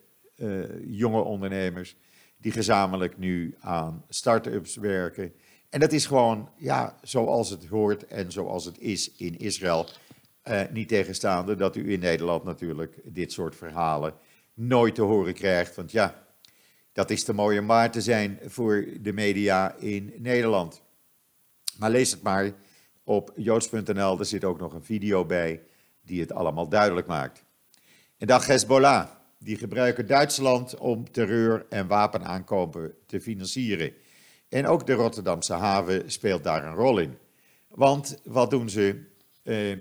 jonge 0.86 1.22
ondernemers 1.22 1.96
die 2.38 2.52
gezamenlijk 2.52 3.18
nu 3.18 3.56
aan 3.60 4.04
start-ups 4.10 4.76
werken. 4.76 5.34
En 5.70 5.80
dat 5.80 5.92
is 5.92 6.06
gewoon, 6.06 6.50
ja, 6.58 6.98
zoals 7.02 7.50
het 7.50 7.66
hoort 7.66 8.08
en 8.08 8.32
zoals 8.32 8.66
het 8.66 8.80
is 8.80 9.12
in 9.12 9.38
Israël. 9.38 9.88
Uh, 10.44 10.62
niet 10.72 10.88
tegenstaande 10.88 11.56
dat 11.56 11.76
u 11.76 11.92
in 11.92 12.00
Nederland 12.00 12.44
natuurlijk 12.44 13.00
dit 13.04 13.32
soort 13.32 13.56
verhalen 13.56 14.14
nooit 14.54 14.96
te 14.96 15.02
horen 15.02 15.34
krijgt. 15.34 15.76
Want 15.76 15.92
ja, 15.92 16.24
dat 16.92 17.10
is 17.10 17.24
te 17.24 17.34
mooi 17.34 17.60
om 17.60 17.68
waar 17.68 17.92
te 17.92 18.02
zijn 18.02 18.40
voor 18.46 18.88
de 19.02 19.14
media 19.14 19.76
in 19.76 20.14
Nederland. 20.18 20.82
Maar 21.78 21.90
lees 21.90 22.12
het 22.12 22.22
maar 22.22 22.52
op 23.04 23.32
joods.nl, 23.36 24.20
er 24.20 24.26
zit 24.26 24.44
ook 24.44 24.60
nog 24.60 24.74
een 24.74 24.84
video 24.84 25.26
bij 25.26 25.62
die 26.02 26.22
het 26.22 26.32
allemaal 26.32 26.70
duidelijk 26.70 27.08
maakt. 27.08 27.44
En 28.18 28.28
dan 28.28 28.42
Hezbollah 28.42 29.08
die 29.40 29.58
gebruiken 29.58 30.08
Duitsland 30.08 30.78
om 30.78 31.12
terreur 31.12 31.66
en 31.70 31.88
wapenaankopen 31.88 32.94
te 33.06 33.22
financieren. 33.22 33.94
En 34.50 34.68
ook 34.68 34.86
de 34.86 34.94
Rotterdamse 34.94 35.54
haven 35.54 36.12
speelt 36.12 36.44
daar 36.44 36.66
een 36.66 36.76
rol 36.76 37.00
in. 37.00 37.18
Want 37.68 38.20
wat 38.24 38.50
doen 38.50 38.70
ze? 38.70 39.04
Eh, 39.44 39.78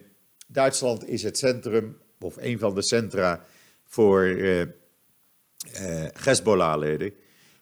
Duitsland 0.46 1.08
is 1.08 1.22
het 1.22 1.38
centrum, 1.38 1.98
of 2.20 2.36
een 2.36 2.58
van 2.58 2.74
de 2.74 2.82
centra 2.82 3.44
voor 3.84 4.22
eh, 4.22 4.60
eh, 4.60 4.68
Hezbollah-leden, 6.12 7.12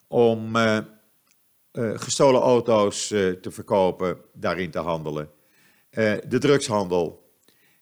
om 0.08 0.56
eh, 0.56 0.78
gestolen 1.94 2.40
auto's 2.40 3.06
te 3.06 3.50
verkopen, 3.50 4.18
daarin 4.32 4.70
te 4.70 4.78
handelen. 4.78 5.30
de 6.28 6.38
drugshandel 6.38 7.32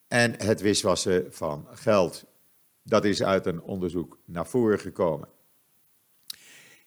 en 0.09 0.35
het 0.41 0.61
wiswassen 0.61 1.27
van 1.31 1.67
geld. 1.73 2.25
Dat 2.83 3.05
is 3.05 3.23
uit 3.23 3.47
een 3.47 3.63
onderzoek 3.63 4.19
naar 4.25 4.47
voren 4.47 4.79
gekomen. 4.79 5.29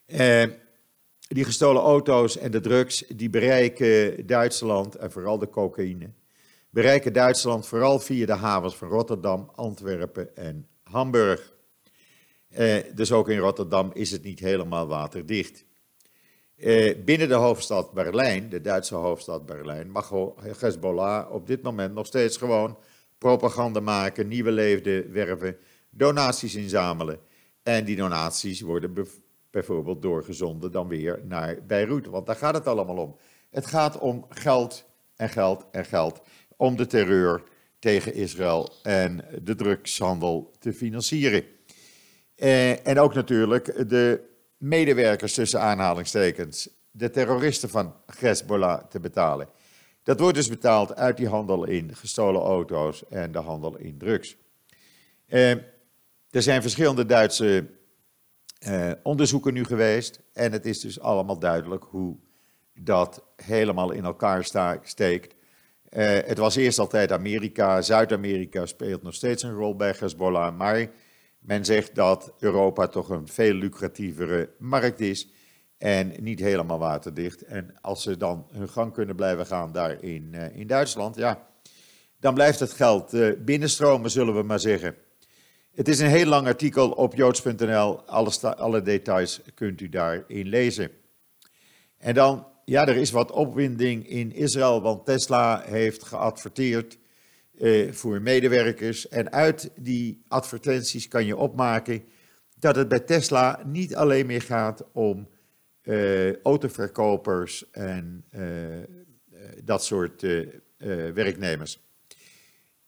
Eh, 0.06 0.44
die 1.28 1.44
gestolen 1.44 1.82
auto's 1.82 2.36
en 2.36 2.50
de 2.50 2.60
drugs, 2.60 3.04
die 3.08 3.30
bereiken 3.30 4.26
Duitsland, 4.26 4.94
en 4.94 5.12
vooral 5.12 5.38
de 5.38 5.48
cocaïne, 5.48 6.10
bereiken 6.70 7.12
Duitsland 7.12 7.66
vooral 7.66 7.98
via 7.98 8.26
de 8.26 8.34
havens 8.34 8.76
van 8.76 8.88
Rotterdam, 8.88 9.50
Antwerpen 9.54 10.36
en 10.36 10.68
Hamburg. 10.82 11.54
Eh, 12.48 12.76
dus 12.94 13.12
ook 13.12 13.28
in 13.28 13.38
Rotterdam 13.38 13.90
is 13.92 14.10
het 14.10 14.22
niet 14.22 14.40
helemaal 14.40 14.86
waterdicht. 14.86 15.64
Eh, 16.56 16.94
binnen 17.04 17.28
de 17.28 17.34
hoofdstad 17.34 17.92
Berlijn, 17.92 18.48
de 18.48 18.60
Duitse 18.60 18.94
hoofdstad 18.94 19.46
Berlijn, 19.46 19.90
mag 19.90 20.12
Hezbollah 20.58 21.32
op 21.32 21.46
dit 21.46 21.62
moment 21.62 21.94
nog 21.94 22.06
steeds 22.06 22.36
gewoon 22.36 22.78
propaganda 23.18 23.80
maken, 23.80 24.28
nieuwe 24.28 24.50
leefden 24.52 25.12
werven, 25.12 25.56
donaties 25.96 26.54
inzamelen. 26.54 27.18
En 27.62 27.84
die 27.84 27.96
donaties 27.96 28.60
worden 28.60 29.06
bijvoorbeeld 29.50 30.02
doorgezonden 30.02 30.72
dan 30.72 30.88
weer 30.88 31.20
naar 31.24 31.58
Beirut, 31.66 32.06
want 32.06 32.26
daar 32.26 32.36
gaat 32.36 32.54
het 32.54 32.66
allemaal 32.66 32.96
om. 32.96 33.16
Het 33.50 33.66
gaat 33.66 33.98
om 33.98 34.26
geld 34.28 34.84
en 35.16 35.28
geld 35.28 35.66
en 35.70 35.84
geld 35.84 36.20
om 36.56 36.76
de 36.76 36.86
terreur 36.86 37.42
tegen 37.78 38.14
Israël 38.14 38.72
en 38.82 39.24
de 39.42 39.54
drugshandel 39.54 40.52
te 40.58 40.72
financieren. 40.72 41.44
Eh, 42.34 42.86
en 42.86 42.98
ook 42.98 43.14
natuurlijk 43.14 43.88
de 43.88 44.20
medewerkers 44.56 45.34
tussen 45.34 45.60
aanhalingstekens, 45.60 46.68
de 46.90 47.10
terroristen 47.10 47.68
van 47.68 47.94
Hezbollah 48.18 48.84
te 48.84 49.00
betalen. 49.00 49.48
Dat 50.02 50.20
wordt 50.20 50.36
dus 50.36 50.48
betaald 50.48 50.94
uit 50.94 51.16
die 51.16 51.28
handel 51.28 51.64
in 51.64 51.94
gestolen 51.94 52.40
auto's 52.40 53.08
en 53.08 53.32
de 53.32 53.38
handel 53.38 53.76
in 53.76 53.98
drugs. 53.98 54.36
Eh, 55.26 55.52
er 56.36 56.42
zijn 56.42 56.62
verschillende 56.62 57.06
Duitse 57.06 57.66
eh, 58.58 58.90
onderzoeken 59.02 59.54
nu 59.54 59.64
geweest 59.64 60.20
en 60.32 60.52
het 60.52 60.66
is 60.66 60.80
dus 60.80 61.00
allemaal 61.00 61.38
duidelijk 61.38 61.84
hoe 61.84 62.16
dat 62.74 63.24
helemaal 63.36 63.90
in 63.90 64.04
elkaar 64.04 64.44
steekt. 64.82 65.34
Uh, 65.90 66.04
het 66.04 66.38
was 66.38 66.56
eerst 66.56 66.78
altijd 66.78 67.12
Amerika, 67.12 67.82
Zuid-Amerika 67.82 68.66
speelt 68.66 69.02
nog 69.02 69.14
steeds 69.14 69.42
een 69.42 69.54
rol 69.54 69.76
bij 69.76 69.94
Hezbollah, 69.98 70.56
maar 70.56 70.90
men 71.38 71.64
zegt 71.64 71.94
dat 71.94 72.32
Europa 72.38 72.86
toch 72.86 73.08
een 73.08 73.28
veel 73.28 73.54
lucratievere 73.54 74.50
markt 74.58 75.00
is 75.00 75.28
en 75.78 76.12
niet 76.20 76.40
helemaal 76.40 76.78
waterdicht. 76.78 77.42
En 77.42 77.74
als 77.80 78.02
ze 78.02 78.16
dan 78.16 78.46
hun 78.52 78.68
gang 78.68 78.92
kunnen 78.92 79.16
blijven 79.16 79.46
gaan 79.46 79.72
daar 79.72 80.02
in, 80.02 80.32
uh, 80.34 80.56
in 80.56 80.66
Duitsland, 80.66 81.16
ja, 81.16 81.46
dan 82.20 82.34
blijft 82.34 82.60
het 82.60 82.72
geld 82.72 83.14
uh, 83.14 83.32
binnenstromen, 83.38 84.10
zullen 84.10 84.34
we 84.34 84.42
maar 84.42 84.60
zeggen. 84.60 84.96
Het 85.76 85.88
is 85.88 85.98
een 85.98 86.08
heel 86.08 86.26
lang 86.26 86.46
artikel 86.46 86.90
op 86.90 87.14
joods.nl, 87.14 88.00
alle, 88.06 88.56
alle 88.56 88.82
details 88.82 89.40
kunt 89.54 89.80
u 89.80 89.88
daarin 89.88 90.46
lezen. 90.46 90.90
En 91.98 92.14
dan 92.14 92.46
ja, 92.64 92.86
er 92.86 92.96
is 92.96 93.10
wat 93.10 93.30
opwinding 93.30 94.08
in 94.08 94.32
Israël, 94.32 94.82
want 94.82 95.04
Tesla 95.04 95.62
heeft 95.66 96.02
geadverteerd 96.02 96.98
eh, 97.58 97.92
voor 97.92 98.22
medewerkers. 98.22 99.08
En 99.08 99.32
uit 99.32 99.70
die 99.76 100.22
advertenties 100.28 101.08
kan 101.08 101.26
je 101.26 101.36
opmaken 101.36 102.04
dat 102.58 102.76
het 102.76 102.88
bij 102.88 103.00
Tesla 103.00 103.60
niet 103.66 103.96
alleen 103.96 104.26
meer 104.26 104.42
gaat 104.42 104.84
om 104.92 105.28
eh, 105.82 106.42
autoverkopers 106.42 107.70
en 107.70 108.24
eh, 108.30 108.42
dat 109.64 109.84
soort 109.84 110.26
werknemers. 111.14 111.84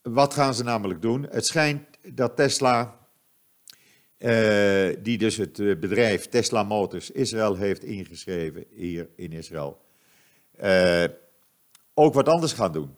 Wat 0.03 0.35
gaan 0.35 0.55
ze 0.55 0.65
namelijk 0.65 1.03
doen? 1.03 1.27
Het 1.31 1.47
schijnt 1.47 1.98
dat 2.15 2.37
Tesla 2.37 2.99
uh, 4.19 4.89
die 5.03 5.19
dus 5.19 5.37
het 5.37 5.59
eh, 5.59 5.79
bedrijf 5.79 6.27
Tesla 6.27 6.63
Motors 6.63 7.11
Israël 7.11 7.57
heeft 7.57 7.85
ingeschreven 7.85 8.65
hier 8.71 9.09
in 9.17 9.33
Israël, 9.33 9.81
uh, 10.65 11.05
ook 11.95 12.15
wat 12.15 12.29
anders 12.29 12.53
gaan 12.53 12.73
doen. 12.73 12.97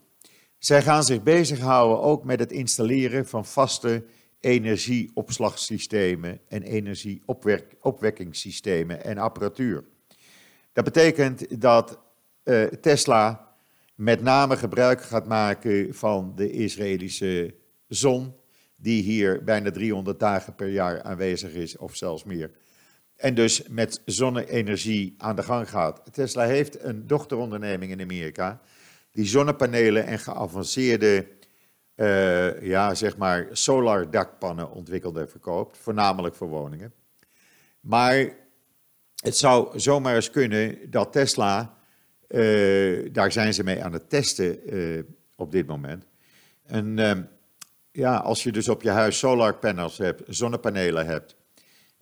Zij 0.57 0.81
gaan 0.81 1.03
zich 1.03 1.23
bezighouden 1.23 2.01
ook 2.01 2.23
met 2.23 2.39
het 2.39 2.51
installeren 2.51 3.27
van 3.27 3.45
vaste 3.45 4.03
energieopslagsystemen 4.39 6.39
en 6.47 6.63
energieopwekkingssystemen 6.63 9.03
en 9.03 9.17
apparatuur. 9.17 9.83
Dat 10.73 10.83
betekent 10.83 11.61
dat 11.61 11.99
Tesla 12.81 13.55
met 13.95 14.21
name 14.21 14.57
gebruik 14.57 15.01
gaat 15.01 15.27
maken 15.27 15.95
van 15.95 16.33
de 16.35 16.51
Israëlische 16.51 17.55
zon 17.87 18.35
die 18.81 19.03
hier 19.03 19.43
bijna 19.43 19.71
300 19.71 20.19
dagen 20.19 20.55
per 20.55 20.67
jaar 20.67 21.01
aanwezig 21.01 21.51
is, 21.51 21.77
of 21.77 21.95
zelfs 21.95 22.23
meer. 22.23 22.51
En 23.15 23.35
dus 23.35 23.67
met 23.67 24.01
zonne-energie 24.05 25.15
aan 25.17 25.35
de 25.35 25.43
gang 25.43 25.69
gaat. 25.69 26.13
Tesla 26.13 26.43
heeft 26.45 26.83
een 26.83 27.07
dochteronderneming 27.07 27.91
in 27.91 28.01
Amerika, 28.01 28.61
die 29.11 29.25
zonnepanelen 29.25 30.05
en 30.05 30.19
geavanceerde, 30.19 31.27
uh, 31.95 32.61
ja, 32.61 32.95
zeg 32.95 33.17
maar, 33.17 33.47
solar 33.51 34.11
dakpannen 34.11 34.71
ontwikkelt 34.71 35.17
en 35.17 35.29
verkoopt, 35.29 35.77
voornamelijk 35.77 36.35
voor 36.35 36.47
woningen. 36.47 36.93
Maar 37.79 38.35
het 39.15 39.37
zou 39.37 39.79
zomaar 39.79 40.15
eens 40.15 40.31
kunnen 40.31 40.77
dat 40.89 41.11
Tesla, 41.11 41.77
uh, 42.27 43.09
daar 43.11 43.31
zijn 43.31 43.53
ze 43.53 43.63
mee 43.63 43.83
aan 43.83 43.93
het 43.93 44.09
testen 44.09 44.75
uh, 44.75 45.03
op 45.35 45.51
dit 45.51 45.67
moment, 45.67 46.05
een 46.65 46.97
ja, 47.91 48.15
als 48.15 48.43
je 48.43 48.51
dus 48.51 48.69
op 48.69 48.81
je 48.81 48.89
huis 48.89 49.17
solarpanels 49.17 49.97
hebt, 49.97 50.21
zonnepanelen 50.27 51.05
hebt, 51.05 51.35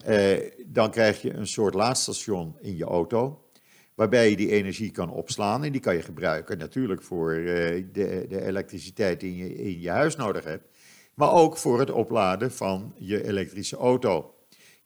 eh, 0.06 0.52
dan 0.66 0.92
krijg 0.92 1.22
je 1.22 1.34
een 1.34 1.48
soort 1.48 1.74
laadstation 1.74 2.58
in 2.60 2.78
je 2.78 2.84
auto, 2.84 3.50
waarbij 3.96 4.30
je 4.30 4.36
die 4.36 4.52
energie 4.52 4.92
kan 4.92 5.12
opslaan 5.12 5.64
en 5.64 5.72
die 5.72 5.82
kan 5.82 5.96
je 5.96 6.02
gebruiken 6.02 6.58
natuurlijk 6.58 7.02
voor 7.02 7.34
eh, 7.34 7.86
de, 7.92 8.26
de, 8.30 8.46
elektriciteit 8.46 9.20
die 9.20 9.36
je 9.36 9.56
in 9.56 9.80
je 9.80 9.90
huis 9.90 10.16
nodig 10.16 10.44
hebt, 10.44 10.68
maar 11.14 11.32
ook 11.32 11.58
voor 11.58 11.80
het 11.80 11.92
opladen 11.92 12.52
van 12.52 12.94
je 12.98 13.28
elektrische 13.28 13.78
auto. 13.78 14.34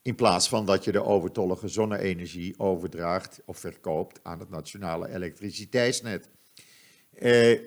In 0.02 0.14
plaats 0.14 0.48
van 0.48 0.66
dat 0.66 0.84
je 0.84 0.92
de 0.92 1.04
overtollige 1.04 1.68
zonne-energie 1.68 2.58
overdraagt 2.58 3.40
of 3.44 3.58
verkoopt 3.58 4.20
aan 4.22 4.38
het 4.38 4.50
nationale 4.50 5.14
elektriciteitsnet. 5.14 6.30
Eh, 7.10 7.58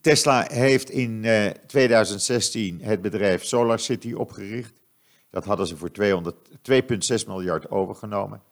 Tesla 0.00 0.46
heeft 0.50 0.90
in 0.90 1.26
2016 1.66 2.80
eh, 2.80 2.86
het 2.86 3.00
bedrijf 3.00 3.44
SolarCity 3.44 4.12
opgericht. 4.12 4.72
Dat 5.30 5.44
hadden 5.44 5.66
ze 5.66 5.76
voor 5.76 5.90
2,6 7.20 7.26
miljard 7.26 7.70
overgenomen. 7.70 8.42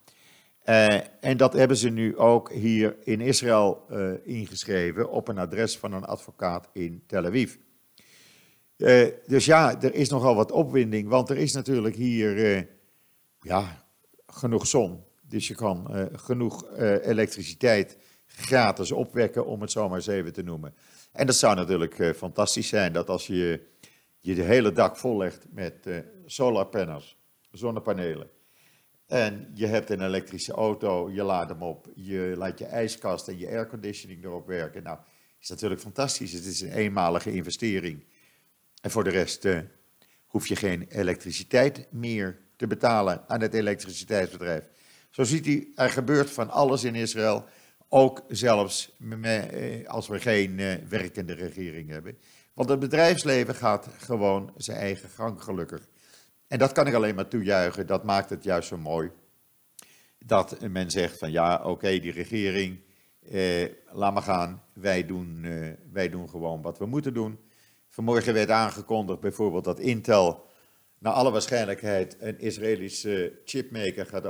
Uh, 0.65 1.01
en 1.21 1.37
dat 1.37 1.53
hebben 1.53 1.77
ze 1.77 1.89
nu 1.89 2.17
ook 2.17 2.53
hier 2.53 2.97
in 3.05 3.21
Israël 3.21 3.85
uh, 3.91 4.13
ingeschreven 4.25 5.11
op 5.11 5.29
een 5.29 5.39
adres 5.39 5.79
van 5.79 5.93
een 5.93 6.05
advocaat 6.05 6.69
in 6.73 7.03
Tel 7.07 7.25
Aviv. 7.25 7.55
Dus 9.27 9.45
ja, 9.45 9.81
er 9.81 9.95
is 9.95 10.09
nogal 10.09 10.35
wat 10.35 10.53
opwinding, 10.53 11.09
want 11.09 11.31
er 11.31 11.37
is 11.37 11.53
natuurlijk 11.53 11.95
hier 11.95 12.67
ja, 13.41 13.85
genoeg 14.27 14.67
zon. 14.67 15.05
Dus 15.21 15.49
je 15.49 15.55
kan 15.55 16.09
genoeg 16.13 16.77
elektriciteit 17.03 17.99
gratis 18.27 18.93
opwekken, 18.93 19.47
om 19.47 19.61
het 19.61 19.71
zo 19.71 19.89
maar 19.89 19.97
eens 19.97 20.07
even 20.07 20.33
te 20.33 20.43
noemen. 20.43 20.75
En 21.19 21.27
dat 21.27 21.37
zou 21.37 21.55
natuurlijk 21.55 21.99
uh, 21.99 22.13
fantastisch 22.13 22.69
zijn 22.69 22.93
dat 22.93 23.09
als 23.09 23.27
je 23.27 23.67
je 24.19 24.35
de 24.35 24.43
hele 24.43 24.73
dak 24.73 24.97
vollegt 24.97 25.47
met 25.51 25.75
uh, 25.85 25.99
solarpanels, 26.27 27.17
zonnepanelen. 27.51 28.31
En 29.07 29.51
je 29.55 29.67
hebt 29.67 29.91
een 29.91 30.03
elektrische 30.03 30.53
auto, 30.53 31.11
je 31.11 31.23
laat 31.23 31.49
hem 31.49 31.63
op, 31.63 31.87
je 31.95 32.35
laat 32.37 32.59
je 32.59 32.65
ijskast 32.65 33.29
en 33.29 33.39
je 33.39 33.49
airconditioning 33.49 34.25
erop 34.25 34.47
werken. 34.47 34.83
Nou, 34.83 34.99
is 35.41 35.49
natuurlijk 35.49 35.81
fantastisch. 35.81 36.33
Het 36.33 36.45
is 36.45 36.61
een 36.61 36.73
eenmalige 36.73 37.33
investering. 37.33 38.05
En 38.81 38.91
voor 38.91 39.05
de 39.05 39.11
rest 39.11 39.45
uh, 39.45 39.59
hoef 40.27 40.47
je 40.47 40.57
geen 40.57 40.87
elektriciteit 40.89 41.87
meer 41.91 42.41
te 42.57 42.67
betalen 42.67 43.29
aan 43.29 43.41
het 43.41 43.55
elektriciteitsbedrijf. 43.55 44.71
Zo 45.11 45.25
ziet 45.25 45.47
u, 45.47 45.73
er 45.75 45.91
gebeurt 45.91 46.31
van 46.31 46.51
alles 46.51 46.85
in 46.85 46.95
Israël. 46.95 47.45
Ook 47.89 48.25
zelfs 48.29 48.97
eh, 49.23 49.89
als 49.89 50.09
we 50.09 50.21
geen 50.21 50.59
eh, 50.59 50.75
werkende 50.89 51.35
regering 51.35 51.91
hebben. 51.91 52.19
Want 52.55 52.71
het 52.71 52.79
bedrijfsleven 52.79 53.55
gaat 53.55 53.89
gewoon 53.99 54.53
zijn 54.57 54.79
eigen 54.79 55.09
gang 55.09 55.43
gelukkig. 55.43 55.89
En 56.49 56.59
dat 56.59 56.73
kan 56.73 56.87
ik 56.87 56.95
alleen 56.95 57.15
maar 57.15 57.29
toejuichen. 57.29 57.87
Dat 57.87 58.05
maakt 58.05 58.31
het 58.31 58.45
juist 58.45 58.69
zo 58.69 58.79
mooi. 58.79 59.11
Dat 60.19 60.69
men 60.69 60.91
zegt 60.91 61.19
van 61.19 61.31
ja, 61.31 61.63
oké, 61.65 61.99
die 61.99 62.13
regering, 62.13 62.81
eh, 63.31 63.69
laat 63.93 64.13
maar 64.13 64.23
gaan. 64.23 64.63
Wij 64.73 65.07
doen, 65.07 65.45
eh, 65.45 65.71
wij 65.93 66.09
doen 66.09 66.29
gewoon 66.29 66.63
wat 66.63 66.79
we 66.79 66.87
moeten 66.87 67.15
doen. 67.15 67.39
Vanmorgen 67.89 68.35
werd 68.35 68.51
aangekondigd 68.51 69.21
bijvoorbeeld 69.21 69.65
dat 69.65 69.79
Intel 69.79 70.47
naar 70.99 71.13
alle 71.13 71.31
waarschijnlijkheid 71.31 72.17
een 72.21 72.39
Israëlische 72.39 73.41
chipmaker 73.45 74.07
gaat 74.07 74.27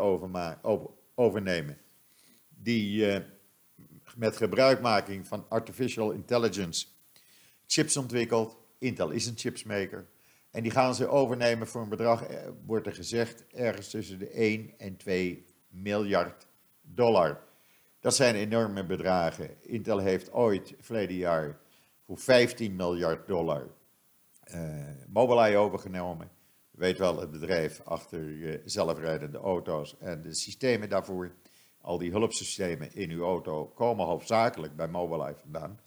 overnemen. 1.15 1.79
Die... 2.49 3.11
Eh, 3.11 3.21
met 4.19 4.37
gebruikmaking 4.37 5.27
van 5.27 5.47
artificial 5.49 6.11
intelligence 6.11 6.87
chips 7.67 7.97
ontwikkeld. 7.97 8.57
Intel 8.79 9.11
is 9.11 9.27
een 9.27 9.37
chipsmaker. 9.37 10.07
En 10.51 10.63
die 10.63 10.73
gaan 10.73 10.95
ze 10.95 11.09
overnemen 11.09 11.67
voor 11.67 11.83
een 11.83 11.89
bedrag, 11.89 12.23
eh, 12.23 12.49
wordt 12.67 12.87
er 12.87 12.95
gezegd, 12.95 13.47
ergens 13.47 13.91
tussen 13.91 14.19
de 14.19 14.41
1 14.43 14.75
en 14.79 14.97
2 14.97 15.45
miljard 15.69 16.47
dollar. 16.83 17.41
Dat 18.01 18.15
zijn 18.15 18.35
enorme 18.35 18.85
bedragen. 18.85 19.63
Intel 19.63 19.99
heeft 19.99 20.33
ooit, 20.33 20.75
verleden 20.81 21.17
jaar, 21.17 21.59
voor 22.05 22.19
15 22.19 22.77
miljard 22.77 23.27
dollar 23.27 23.67
uh, 24.55 24.87
Mobileye 25.09 25.57
overgenomen. 25.57 26.31
weet 26.71 26.99
wel, 26.99 27.21
het 27.21 27.31
bedrijf 27.31 27.81
achter 27.85 28.61
zelfrijdende 28.65 29.39
auto's 29.39 29.99
en 29.99 30.23
de 30.23 30.35
systemen 30.35 30.89
daarvoor. 30.89 31.33
Al 31.81 31.99
die 31.99 32.11
hulpsystemen 32.11 32.95
in 32.95 33.11
uw 33.11 33.25
auto 33.25 33.67
komen 33.67 34.07
hoofdzakelijk 34.07 34.77
bij 34.77 34.89
Mobileye 34.89 35.35
vandaan. 35.35 35.81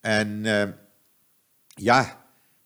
en 0.00 0.44
ja, 1.74 2.24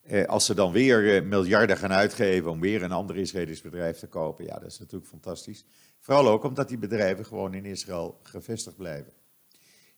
eh, 0.09 0.25
als 0.25 0.47
ze 0.47 0.55
dan 0.55 0.73
weer 0.73 1.17
eh, 1.17 1.23
miljarden 1.23 1.77
gaan 1.77 1.93
uitgeven 1.93 2.51
om 2.51 2.61
weer 2.61 2.83
een 2.83 2.93
ander 2.93 3.17
Israëlisch 3.17 3.61
bedrijf 3.61 3.99
te 3.99 4.07
kopen, 4.07 4.45
ja, 4.45 4.59
dat 4.59 4.71
is 4.71 4.79
natuurlijk 4.79 5.11
fantastisch. 5.11 5.65
Vooral 5.99 6.29
ook 6.29 6.45
omdat 6.45 6.69
die 6.69 6.79
bedrijven 6.79 7.27
gewoon 7.27 7.55
in 7.55 7.65
Israël 7.65 8.19
gevestigd 8.23 8.77
blijven. 8.77 9.13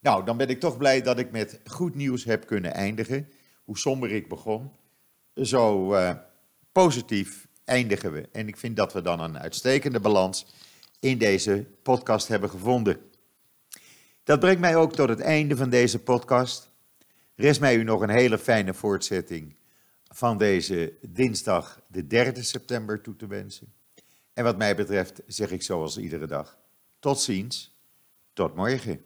Nou, 0.01 0.25
dan 0.25 0.37
ben 0.37 0.49
ik 0.49 0.61
toch 0.61 0.77
blij 0.77 1.03
dat 1.03 1.19
ik 1.19 1.31
met 1.31 1.61
goed 1.65 1.95
nieuws 1.95 2.25
heb 2.25 2.47
kunnen 2.47 2.73
eindigen. 2.73 3.29
Hoe 3.65 3.79
somber 3.79 4.11
ik 4.11 4.29
begon, 4.29 4.71
zo 5.35 5.95
positief 6.73 7.49
eindigen 7.65 8.13
we. 8.13 8.29
En 8.33 8.49
ik 8.49 8.57
vind 8.57 8.77
dat 8.77 8.93
we 8.93 9.03
dan 9.03 9.21
een 9.21 9.39
uitstekende 9.39 10.01
balans 10.01 10.47
in 11.01 11.19
deze 11.19 11.67
podcast 11.83 12.29
hebben 12.29 12.51
gevonden. 12.51 13.01
Dat 14.25 14.41
brengt 14.41 14.61
mij 14.61 14.77
ook 14.77 14.93
tot 14.93 15.09
het 15.09 15.21
einde 15.21 15.57
van 15.57 15.71
deze 15.71 15.99
podcast. 15.99 16.71
Rest 17.35 17.61
mij 17.61 17.77
u 17.77 17.83
nog 17.83 18.01
een 18.01 18.11
hele 18.11 18.39
fijne 18.39 18.75
voortzetting 18.75 19.57
van 20.09 20.39
deze 20.39 20.95
dinsdag, 21.09 21.81
de 21.87 22.07
3 22.07 22.43
september, 22.43 23.01
toe 23.01 23.17
te 23.17 23.27
wensen. 23.27 23.73
En 24.33 24.45
wat 24.45 24.57
mij 24.57 24.77
betreft 24.77 25.23
zeg 25.27 25.51
ik 25.51 25.63
zoals 25.63 25.99
iedere 25.99 26.27
dag: 26.27 26.59
tot 26.99 27.21
ziens, 27.21 27.77
tot 28.33 28.55
morgen. 28.55 29.05